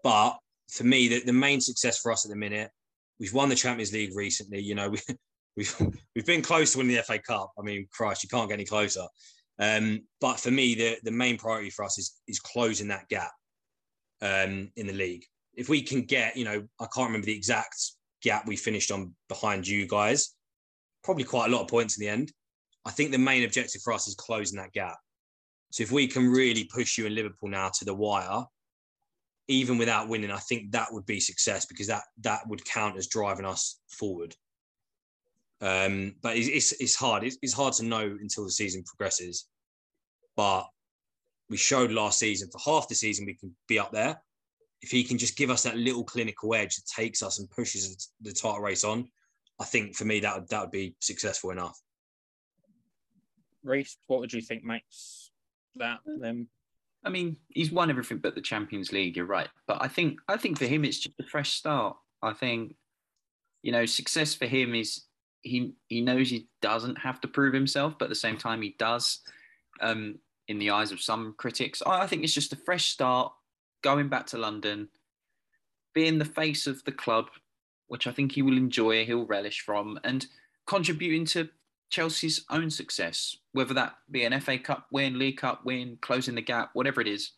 But 0.03 0.39
for 0.71 0.83
me, 0.83 1.07
the, 1.09 1.23
the 1.25 1.33
main 1.33 1.61
success 1.61 1.99
for 1.99 2.11
us 2.11 2.25
at 2.25 2.29
the 2.29 2.35
minute, 2.35 2.71
we've 3.21 3.33
won 3.33 3.47
the 3.47 3.55
Champions 3.55 3.93
League 3.93 4.15
recently. 4.15 4.59
You 4.59 4.75
know, 4.75 4.89
we, 4.89 4.99
we've 5.55 5.75
we've 6.15 6.25
been 6.25 6.41
close 6.41 6.73
to 6.73 6.79
winning 6.79 6.97
the 6.97 7.03
FA 7.03 7.19
Cup. 7.19 7.51
I 7.57 7.61
mean, 7.61 7.87
Christ, 7.91 8.23
you 8.23 8.29
can't 8.29 8.49
get 8.49 8.55
any 8.55 8.65
closer. 8.65 9.05
Um, 9.59 10.01
but 10.19 10.39
for 10.39 10.51
me, 10.51 10.75
the 10.75 10.97
the 11.03 11.11
main 11.11 11.37
priority 11.37 11.69
for 11.69 11.85
us 11.85 11.97
is 11.97 12.19
is 12.27 12.39
closing 12.39 12.89
that 12.89 13.07
gap 13.07 13.31
um, 14.21 14.71
in 14.75 14.87
the 14.87 14.93
league. 14.93 15.23
If 15.53 15.69
we 15.69 15.81
can 15.81 16.01
get, 16.01 16.35
you 16.35 16.45
know, 16.45 16.65
I 16.79 16.87
can't 16.93 17.07
remember 17.07 17.27
the 17.27 17.35
exact 17.35 17.75
gap 18.21 18.47
we 18.47 18.55
finished 18.55 18.91
on 18.91 19.13
behind 19.29 19.67
you 19.67 19.87
guys. 19.87 20.33
Probably 21.03 21.23
quite 21.23 21.49
a 21.49 21.51
lot 21.55 21.61
of 21.61 21.67
points 21.67 21.97
in 21.97 22.05
the 22.05 22.11
end. 22.11 22.31
I 22.85 22.91
think 22.91 23.11
the 23.11 23.17
main 23.17 23.43
objective 23.43 23.81
for 23.81 23.93
us 23.93 24.07
is 24.07 24.15
closing 24.15 24.57
that 24.57 24.71
gap. 24.71 24.95
So 25.71 25.83
if 25.83 25.91
we 25.91 26.07
can 26.07 26.29
really 26.29 26.69
push 26.73 26.97
you 26.97 27.05
in 27.05 27.15
Liverpool 27.15 27.49
now 27.49 27.69
to 27.77 27.85
the 27.85 27.93
wire, 27.93 28.43
even 29.47 29.77
without 29.77 30.07
winning, 30.07 30.31
I 30.31 30.37
think 30.37 30.71
that 30.71 30.87
would 30.91 31.05
be 31.05 31.19
success 31.19 31.65
because 31.65 31.87
that 31.87 32.03
that 32.21 32.47
would 32.47 32.63
count 32.65 32.97
as 32.97 33.07
driving 33.07 33.45
us 33.45 33.79
forward. 33.87 34.35
Um, 35.61 36.15
but 36.21 36.37
it's, 36.37 36.47
it's, 36.47 36.81
it's 36.81 36.95
hard. 36.95 37.23
It's, 37.23 37.37
it's 37.41 37.53
hard 37.53 37.73
to 37.75 37.85
know 37.85 38.17
until 38.19 38.45
the 38.45 38.51
season 38.51 38.83
progresses. 38.83 39.47
But 40.35 40.67
we 41.49 41.57
showed 41.57 41.91
last 41.91 42.17
season 42.17 42.49
for 42.51 42.59
half 42.59 42.87
the 42.87 42.95
season 42.95 43.25
we 43.25 43.35
can 43.35 43.55
be 43.67 43.77
up 43.77 43.91
there. 43.91 44.19
If 44.81 44.89
he 44.89 45.03
can 45.03 45.19
just 45.19 45.37
give 45.37 45.51
us 45.51 45.61
that 45.63 45.77
little 45.77 46.03
clinical 46.03 46.55
edge 46.55 46.75
that 46.75 46.87
takes 46.87 47.21
us 47.21 47.39
and 47.39 47.49
pushes 47.51 48.11
the 48.21 48.31
title 48.31 48.61
race 48.61 48.83
on, 48.83 49.07
I 49.59 49.65
think 49.65 49.95
for 49.95 50.05
me 50.05 50.19
that 50.21 50.35
would 50.35 50.49
that 50.49 50.61
would 50.61 50.71
be 50.71 50.95
successful 50.99 51.51
enough. 51.51 51.79
Reese, 53.63 53.97
what 54.07 54.21
would 54.21 54.33
you 54.33 54.41
think 54.41 54.63
makes 54.63 55.29
that 55.75 55.99
them? 56.05 56.47
I 57.03 57.09
mean, 57.09 57.37
he's 57.49 57.71
won 57.71 57.89
everything 57.89 58.19
but 58.19 58.35
the 58.35 58.41
Champions 58.41 58.91
League. 58.91 59.15
You're 59.15 59.25
right, 59.25 59.49
but 59.67 59.81
I 59.81 59.87
think 59.87 60.19
I 60.27 60.37
think 60.37 60.57
for 60.57 60.65
him 60.65 60.85
it's 60.85 60.99
just 60.99 61.19
a 61.19 61.23
fresh 61.23 61.53
start. 61.53 61.97
I 62.21 62.33
think, 62.33 62.75
you 63.63 63.71
know, 63.71 63.85
success 63.85 64.35
for 64.35 64.45
him 64.45 64.75
is 64.75 65.03
he 65.41 65.73
he 65.87 66.01
knows 66.01 66.29
he 66.29 66.47
doesn't 66.61 66.97
have 66.99 67.19
to 67.21 67.27
prove 67.27 67.53
himself, 67.53 67.95
but 67.97 68.05
at 68.05 68.09
the 68.09 68.15
same 68.15 68.37
time 68.37 68.61
he 68.61 68.75
does. 68.77 69.19
Um, 69.79 70.19
in 70.47 70.59
the 70.59 70.71
eyes 70.71 70.91
of 70.91 71.01
some 71.01 71.33
critics, 71.37 71.81
I 71.85 72.01
I 72.01 72.07
think 72.07 72.23
it's 72.23 72.33
just 72.33 72.53
a 72.53 72.57
fresh 72.57 72.89
start, 72.89 73.31
going 73.83 74.09
back 74.09 74.27
to 74.27 74.37
London, 74.37 74.89
being 75.93 76.19
the 76.19 76.25
face 76.25 76.67
of 76.67 76.83
the 76.83 76.91
club, 76.91 77.29
which 77.87 78.05
I 78.05 78.11
think 78.11 78.33
he 78.33 78.41
will 78.41 78.57
enjoy, 78.57 79.05
he'll 79.05 79.25
relish 79.25 79.61
from, 79.61 79.99
and 80.03 80.27
contributing 80.67 81.25
to 81.27 81.49
Chelsea's 81.91 82.45
own 82.49 82.71
success, 82.71 83.37
whether 83.51 83.73
that 83.75 83.95
be 84.09 84.23
an 84.23 84.39
FA 84.41 84.57
Cup 84.57 84.87
win, 84.91 85.19
League 85.19 85.37
Cup 85.37 85.63
win, 85.65 85.97
closing 86.01 86.35
the 86.35 86.41
gap, 86.41 86.71
whatever 86.73 87.01
it 87.01 87.07
is. 87.07 87.33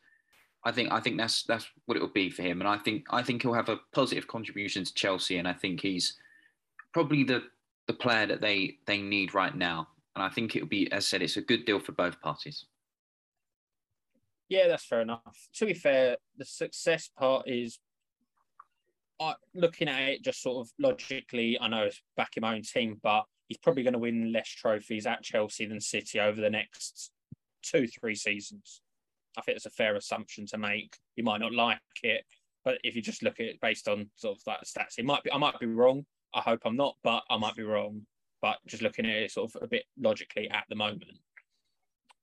I 0.63 0.71
think 0.71 0.91
I 0.93 1.01
think 1.01 1.17
that's 1.17 1.43
that's 1.43 1.67
what 1.87 1.97
it 1.97 2.01
will 2.01 2.07
be 2.07 2.29
for 2.29 2.43
him, 2.43 2.61
and 2.61 2.67
I 2.69 2.77
think 2.77 3.05
I 3.09 3.21
think 3.21 3.41
he'll 3.41 3.53
have 3.53 3.67
a 3.69 3.81
positive 3.93 4.27
contribution 4.27 4.85
to 4.85 4.93
Chelsea, 4.93 5.37
and 5.37 5.47
I 5.47 5.53
think 5.53 5.81
he's 5.81 6.17
probably 6.93 7.23
the 7.25 7.43
the 7.87 7.93
player 7.93 8.25
that 8.27 8.39
they 8.39 8.77
they 8.85 9.01
need 9.01 9.33
right 9.33 9.55
now. 9.55 9.89
and 10.15 10.23
I 10.23 10.29
think 10.29 10.55
it'll 10.55 10.67
be, 10.67 10.89
as 10.91 11.05
I 11.05 11.07
said, 11.07 11.21
it's 11.23 11.37
a 11.37 11.41
good 11.41 11.65
deal 11.65 11.79
for 11.79 11.91
both 11.91 12.21
parties. 12.21 12.65
Yeah, 14.49 14.67
that's 14.67 14.85
fair 14.85 15.01
enough. 15.01 15.49
To 15.55 15.65
be 15.65 15.73
fair, 15.73 16.17
the 16.37 16.45
success 16.45 17.09
part 17.17 17.49
is 17.49 17.79
I, 19.19 19.33
looking 19.55 19.87
at 19.87 20.01
it 20.09 20.23
just 20.23 20.41
sort 20.41 20.65
of 20.65 20.71
logically. 20.79 21.57
I 21.59 21.67
know 21.67 21.83
it's 21.83 22.01
back 22.15 22.37
in 22.37 22.41
my 22.41 22.55
own 22.55 22.61
team, 22.61 22.99
but 23.01 23.23
he's 23.53 23.59
probably 23.59 23.83
going 23.83 23.93
to 23.93 23.99
win 23.99 24.33
less 24.33 24.49
trophies 24.49 25.05
at 25.05 25.21
Chelsea 25.21 25.67
than 25.67 25.79
City 25.79 26.19
over 26.19 26.41
the 26.41 26.49
next 26.49 27.11
two, 27.61 27.87
three 27.87 28.15
seasons. 28.15 28.81
I 29.37 29.41
think 29.41 29.57
it's 29.57 29.67
a 29.67 29.71
fair 29.71 29.95
assumption 29.95 30.47
to 30.47 30.57
make. 30.57 30.97
You 31.15 31.23
might 31.23 31.39
not 31.39 31.53
like 31.53 31.79
it, 32.01 32.25
but 32.65 32.79
if 32.83 32.95
you 32.95 33.01
just 33.03 33.21
look 33.21 33.39
at 33.39 33.45
it 33.45 33.61
based 33.61 33.87
on 33.87 34.09
sort 34.15 34.37
of 34.37 34.43
that 34.45 34.65
stats, 34.65 34.97
it 34.97 35.05
might 35.05 35.23
be. 35.23 35.31
I 35.31 35.37
might 35.37 35.59
be 35.59 35.67
wrong. 35.67 36.05
I 36.33 36.41
hope 36.41 36.61
I'm 36.65 36.75
not, 36.75 36.95
but 37.03 37.23
I 37.29 37.37
might 37.37 37.55
be 37.55 37.63
wrong. 37.63 38.07
But 38.41 38.57
just 38.65 38.81
looking 38.81 39.05
at 39.05 39.11
it 39.11 39.31
sort 39.31 39.53
of 39.53 39.61
a 39.61 39.67
bit 39.67 39.85
logically 39.99 40.49
at 40.49 40.65
the 40.67 40.75
moment, 40.75 41.19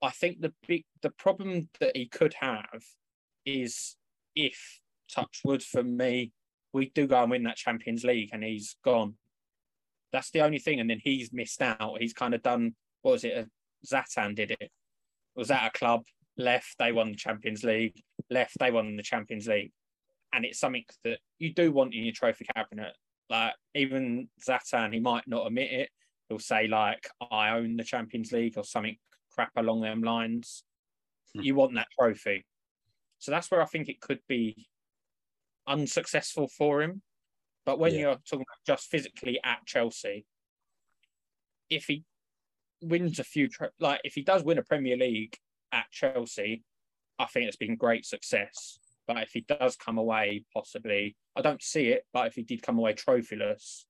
I 0.03 0.11
think 0.11 0.41
the 0.41 0.53
big 0.67 0.85
the 1.03 1.11
problem 1.11 1.69
that 1.79 1.97
he 1.97 2.07
could 2.07 2.35
have 2.41 2.83
is 3.47 3.97
if 4.35 4.81
Touchwood 5.15 5.63
for 5.63 5.85
me, 5.85 6.33
we 6.73 6.91
do 6.91 7.07
go 7.07 7.23
and 7.23 7.31
win 7.31 7.45
that 7.45 7.57
Champions 7.57 8.03
League 8.03 8.31
and 8.33 8.43
he's 8.43 8.77
gone. 8.85 9.15
That's 10.13 10.31
the 10.31 10.41
only 10.41 10.59
thing, 10.59 10.81
and 10.81 10.91
then 10.91 11.01
he's 11.03 11.33
missed 11.33 11.63
out. 11.63 11.99
He's 12.01 12.13
kind 12.13 12.35
of 12.35 12.43
done 12.43 12.75
what 13.03 13.13
was 13.13 13.25
it? 13.25 13.49
Zlatan 13.87 14.35
did 14.35 14.51
it. 14.53 14.71
Was 15.35 15.51
at 15.51 15.67
a 15.67 15.79
club 15.79 16.03
left? 16.37 16.77
They 16.79 16.93
won 16.93 17.13
the 17.13 17.17
Champions 17.17 17.65
League. 17.65 18.03
Left? 18.29 18.59
They 18.59 18.71
won 18.71 18.97
the 18.97 19.03
Champions 19.03 19.47
League. 19.47 19.73
And 20.33 20.45
it's 20.45 20.61
something 20.61 20.85
that 21.05 21.19
you 21.39 21.53
do 21.53 21.73
want 21.73 21.95
in 21.95 22.05
your 22.05 22.13
trophy 22.13 22.47
cabinet. 22.55 22.93
Like 23.29 23.55
even 23.75 24.29
Zlatan, 24.47 24.93
he 24.93 25.01
might 25.01 25.27
not 25.27 25.47
admit 25.47 25.73
it. 25.73 25.91
He'll 26.29 26.39
say 26.39 26.67
like, 26.69 27.09
"I 27.31 27.51
own 27.51 27.77
the 27.77 27.85
Champions 27.85 28.33
League" 28.33 28.57
or 28.57 28.65
something 28.65 28.97
crap 29.31 29.53
along 29.57 29.81
them 29.81 30.03
lines. 30.03 30.65
Hmm. 31.35 31.43
You 31.43 31.55
want 31.55 31.75
that 31.75 31.89
trophy. 31.99 32.45
So 33.19 33.31
that's 33.31 33.51
where 33.51 33.63
I 33.63 33.67
think 33.67 33.89
it 33.89 34.01
could 34.01 34.21
be 34.29 34.69
unsuccessful 35.67 36.49
for 36.49 36.83
him. 36.83 37.03
But 37.65 37.79
when 37.79 37.93
Yeah. 37.95 38.01
you're 38.01 38.15
talking 38.17 38.41
about 38.49 38.65
just 38.67 38.89
physically 38.91 39.41
at 39.45 39.67
Chelsea, 39.67 40.27
if 41.69 41.87
he 41.87 42.05
wins 42.81 43.19
a 43.19 43.25
few, 43.25 43.49
like 43.79 44.01
if 44.05 44.15
he 44.15 44.23
does 44.23 44.43
win 44.43 44.59
a 44.59 44.63
Premier 44.63 44.97
League 44.97 45.37
at 45.73 45.91
Chelsea, 45.91 46.65
I 47.19 47.27
think 47.27 47.47
it's 47.47 47.57
been 47.57 47.77
great 47.77 48.05
success. 48.07 48.79
But 49.07 49.23
if 49.23 49.33
he 49.33 49.41
does 49.43 49.77
come 49.77 49.99
away, 49.99 50.45
possibly, 50.55 51.17
I 51.37 51.43
don't 51.43 51.63
see 51.63 51.89
it, 51.89 52.07
but 52.13 52.27
if 52.29 52.35
he 52.35 52.43
did 52.43 52.63
come 52.63 52.79
away 52.79 52.95
trophyless 52.95 53.85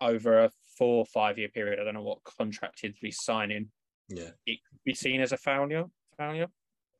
over 0.00 0.44
a 0.44 0.50
four 0.78 0.98
or 0.98 1.06
five 1.06 1.38
year 1.38 1.48
period, 1.48 1.80
I 1.80 1.84
don't 1.84 1.94
know 1.94 2.02
what 2.02 2.22
contract 2.24 2.80
he'd 2.80 2.98
be 3.00 3.10
signing, 3.10 3.70
Yeah, 4.08 4.30
it 4.46 4.58
could 4.68 4.80
be 4.84 4.94
seen 4.94 5.20
as 5.20 5.32
a 5.32 5.36
failure. 5.36 5.84
Failure. 6.16 6.48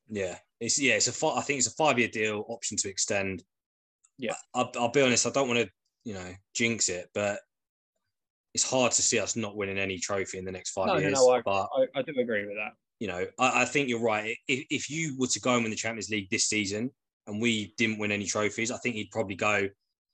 yeah. 0.09 0.39
It's 0.61 0.79
yeah. 0.81 0.95
It's 0.95 1.09
a 1.23 1.27
I 1.27 1.43
think 1.43 1.59
it's 1.59 1.67
a 1.67 1.71
five 1.73 1.99
year 1.99 2.09
deal, 2.09 2.45
option 2.49 2.77
to 2.79 2.89
extend. 2.89 3.45
Yeah. 4.17 4.35
I, 4.55 4.61
I'll, 4.61 4.73
I'll 4.77 4.89
be 4.91 5.03
honest. 5.03 5.27
I 5.27 5.31
don't 5.31 5.49
want 5.49 5.61
to 5.61 5.71
you 6.05 6.15
know 6.15 6.31
jinx 6.55 6.89
it, 6.89 7.09
but 7.15 7.41
it's 8.55 8.69
hard 8.69 8.93
to 8.93 9.03
see 9.03 9.19
us 9.19 9.35
not 9.37 9.57
winning 9.57 9.79
any 9.79 9.99
trophy 9.99 10.39
in 10.39 10.45
the 10.45 10.53
next 10.53 10.71
five 10.71 10.87
No, 10.87 10.95
no, 10.95 11.01
years. 11.01 11.15
no, 11.15 11.31
I, 11.31 11.41
but 11.43 11.69
I, 11.77 11.87
I 11.97 12.03
do 12.03 12.13
agree 12.21 12.47
with 12.47 12.55
that. 12.57 12.73
you 13.01 13.09
know, 13.09 13.27
I, 13.39 13.63
I 13.63 13.65
think 13.65 13.89
you're 13.89 14.01
right. 14.01 14.37
If, 14.47 14.67
if 14.71 14.91
you 14.91 15.17
were 15.19 15.27
to 15.27 15.41
go 15.41 15.55
and 15.55 15.63
win 15.65 15.71
the 15.71 15.77
Champions 15.77 16.09
League 16.11 16.31
this 16.31 16.45
season 16.47 16.91
and 17.27 17.43
we 17.43 17.75
didn't 17.79 17.99
win 17.99 18.13
any 18.13 18.27
trophies, 18.27 18.71
I 18.71 18.77
think 18.79 18.95
he'd 18.95 19.11
probably 19.11 19.35
go. 19.35 19.69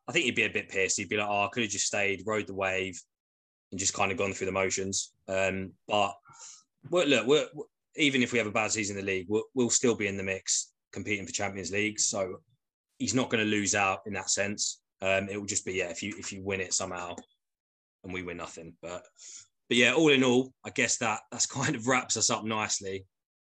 I 0.09 0.13
think 0.13 0.25
he'd 0.25 0.35
be 0.35 0.45
a 0.45 0.51
bit 0.51 0.71
pissed. 0.71 0.97
He'd 0.97 1.09
be 1.11 1.17
like, 1.19 1.29
"Oh, 1.29 1.43
I 1.45 1.49
could 1.53 1.63
have 1.65 1.71
just 1.73 1.87
stayed, 1.87 2.23
rode 2.27 2.47
the 2.47 2.55
wave, 2.55 2.99
and 3.71 3.79
just 3.79 3.93
kind 3.95 4.11
of 4.11 4.17
gone 4.19 4.33
through 4.33 4.47
the 4.47 4.53
motions." 4.53 5.13
Um, 5.29 5.73
but 5.87 6.15
well, 6.89 7.07
look, 7.07 7.27
we're, 7.27 7.47
even 7.97 8.23
if 8.23 8.33
we 8.33 8.39
have 8.39 8.47
a 8.47 8.53
bad 8.53 8.71
season 8.73 8.97
in 8.99 9.05
the 9.05 9.13
league, 9.13 9.27
we'll, 9.29 9.45
we'll 9.55 9.71
still 9.71 9.95
be 9.95 10.07
in 10.07 10.17
the 10.17 10.23
mix, 10.23 10.73
competing 10.93 11.27
for 11.27 11.33
Champions 11.33 11.71
League. 11.73 12.01
So 12.01 12.37
he's 12.99 13.15
not 13.15 13.29
going 13.29 13.45
to 13.45 13.51
lose 13.51 13.75
out 13.75 14.01
in 14.07 14.15
that 14.15 14.31
sense. 14.31 14.80
Um, 15.03 15.29
it 15.29 15.39
will 15.39 15.47
just 15.47 15.65
be 15.65 15.75
yeah, 15.75 15.91
if 15.91 16.03
you 16.03 16.15
if 16.19 16.33
you 16.33 16.43
win 16.43 16.61
it 16.61 16.75
somehow, 16.75 17.17
and 18.05 18.13
we 18.13 18.23
win 18.23 18.37
nothing. 18.37 18.75
But 18.83 19.07
but 19.69 19.77
yeah, 19.77 19.95
all 19.95 20.11
in 20.11 20.25
all, 20.25 20.53
I 20.65 20.71
guess 20.71 20.99
that 20.99 21.21
that's 21.31 21.47
kind 21.61 21.75
of 21.75 21.87
wraps 21.87 22.17
us 22.17 22.31
up 22.31 22.45
nicely. 22.45 23.07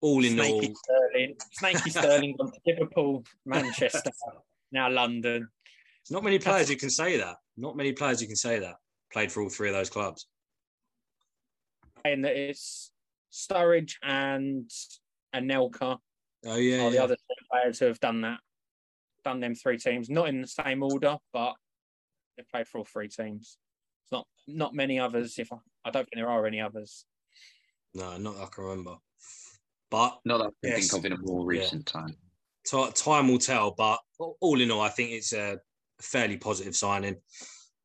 All 0.03 0.25
in 0.25 0.39
all, 0.39 0.47
Snaky 0.47 0.75
Sterling, 0.75 1.37
Snaky 1.53 1.91
Sterling 1.91 2.37
gone 2.39 2.53
to 2.53 2.61
Liverpool, 2.67 3.25
Manchester, 3.45 4.11
now 4.73 4.89
London. 4.91 5.49
there's 5.63 6.11
not 6.11 6.25
many 6.25 6.39
players 6.39 6.69
who 6.69 6.77
can 6.77 6.91
say 6.91 7.19
that. 7.19 7.37
Not 7.57 7.77
many 7.77 7.93
players 7.93 8.21
who 8.21 8.27
can 8.27 8.37
say 8.37 8.59
that 8.61 8.77
played 9.13 9.31
for 9.31 9.43
all 9.43 9.51
three 9.51 9.69
of 9.69 9.75
those 9.75 9.91
clubs. 9.91 10.27
And 12.05 12.25
that 12.25 12.37
it's 12.37 12.93
Sturridge 13.31 13.97
and 14.03 14.71
Anelka 15.35 15.99
Oh 16.47 16.57
yeah, 16.57 16.87
are 16.87 16.91
the 16.91 17.03
other 17.03 17.17
players 17.51 17.79
who 17.79 17.87
have 17.87 18.01
done 18.01 18.23
that. 18.23 18.41
Done 19.25 19.41
them 19.41 19.55
three 19.55 19.77
teams, 19.79 20.09
not 20.09 20.29
in 20.29 20.41
the 20.41 20.47
same 20.49 20.83
order, 20.83 21.19
but 21.33 21.55
they 22.37 22.45
played 22.51 22.67
for 22.67 22.79
all 22.79 22.85
three 22.85 23.09
teams. 23.09 23.59
It's 24.05 24.13
not 24.13 24.27
not 24.49 24.75
many 24.75 24.99
others. 24.99 25.39
If 25.39 25.53
I, 25.53 25.57
I 25.85 25.91
don't 25.91 26.05
think 26.05 26.17
there 26.17 26.29
are 26.31 26.47
any 26.47 26.61
others. 26.61 27.05
no, 27.95 28.17
not 28.17 28.37
that 28.37 28.43
I 28.45 28.47
can 28.47 28.65
remember. 28.65 28.97
But 29.91 30.21
Not 30.25 30.39
that 30.39 30.45
I 30.45 30.49
can 30.69 30.77
Yes. 30.79 30.91
think 30.91 31.01
of 31.01 31.05
in 31.07 31.13
a 31.13 31.19
more 31.21 31.53
Yeah. 31.53 31.61
recent 31.63 31.87
time. 31.87 32.17
ti- 32.65 32.93
time 32.95 33.27
will 33.29 33.39
tell. 33.39 33.73
But 33.73 33.99
all 34.41 34.61
in 34.61 34.71
all, 34.71 34.81
I 34.81 34.89
think 34.91 35.11
it's 35.11 35.33
a 35.33 35.59
fairly 36.01 36.37
positive 36.37 36.77
signing. 36.77 37.17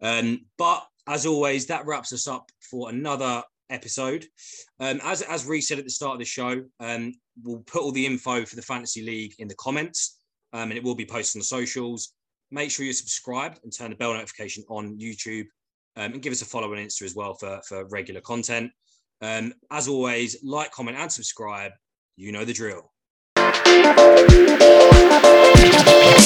Um, 0.02 0.46
but 0.58 0.88
as 1.08 1.26
always, 1.26 1.66
that 1.68 1.86
wraps 1.86 2.14
us 2.14 2.28
up 2.28 2.52
for 2.62 2.90
another 2.90 3.44
episode. 3.72 4.28
Um, 4.80 5.00
as 5.04 5.22
as 5.24 5.46
Reece 5.46 5.68
said 5.68 5.80
at 5.80 5.86
the 5.86 5.90
start 5.92 6.14
of 6.14 6.20
the 6.20 6.26
show, 6.26 6.64
um, 6.80 7.14
we'll 7.42 7.64
put 7.64 7.82
all 7.82 7.92
the 7.92 8.06
info 8.06 8.46
for 8.46 8.56
the 8.56 8.62
fantasy 8.62 9.02
league 9.02 9.34
in 9.40 9.48
the 9.48 9.56
comments, 9.56 10.20
um, 10.56 10.72
and 10.72 10.78
it 10.78 10.84
will 10.84 10.96
be 10.96 11.06
posted 11.06 11.38
on 11.38 11.42
the 11.42 11.46
socials. 11.46 12.14
Make 12.50 12.72
sure 12.72 12.86
you're 12.86 12.94
subscribed 12.94 13.60
and 13.64 13.76
turn 13.76 13.90
the 13.90 13.98
bell 13.98 14.14
notification 14.14 14.64
on 14.70 14.98
YouTube, 14.98 15.48
um, 15.98 16.14
and 16.14 16.22
give 16.22 16.32
us 16.32 16.42
a 16.42 16.46
follow 16.46 16.72
on 16.72 16.78
Insta 16.78 17.04
as 17.04 17.14
well 17.14 17.34
for 17.34 17.60
for 17.68 17.86
regular 17.88 18.22
content. 18.22 18.72
Um, 19.22 19.54
as 19.72 19.90
always, 19.90 20.38
like, 20.44 20.72
comment, 20.72 20.98
and 20.98 21.12
subscribe. 21.12 21.74
You 22.16 22.32
know 22.32 22.46
the 22.46 22.54
drill. 22.54 22.94
Here 23.36 23.44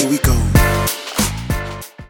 we 0.10 0.20
go. 0.20 0.49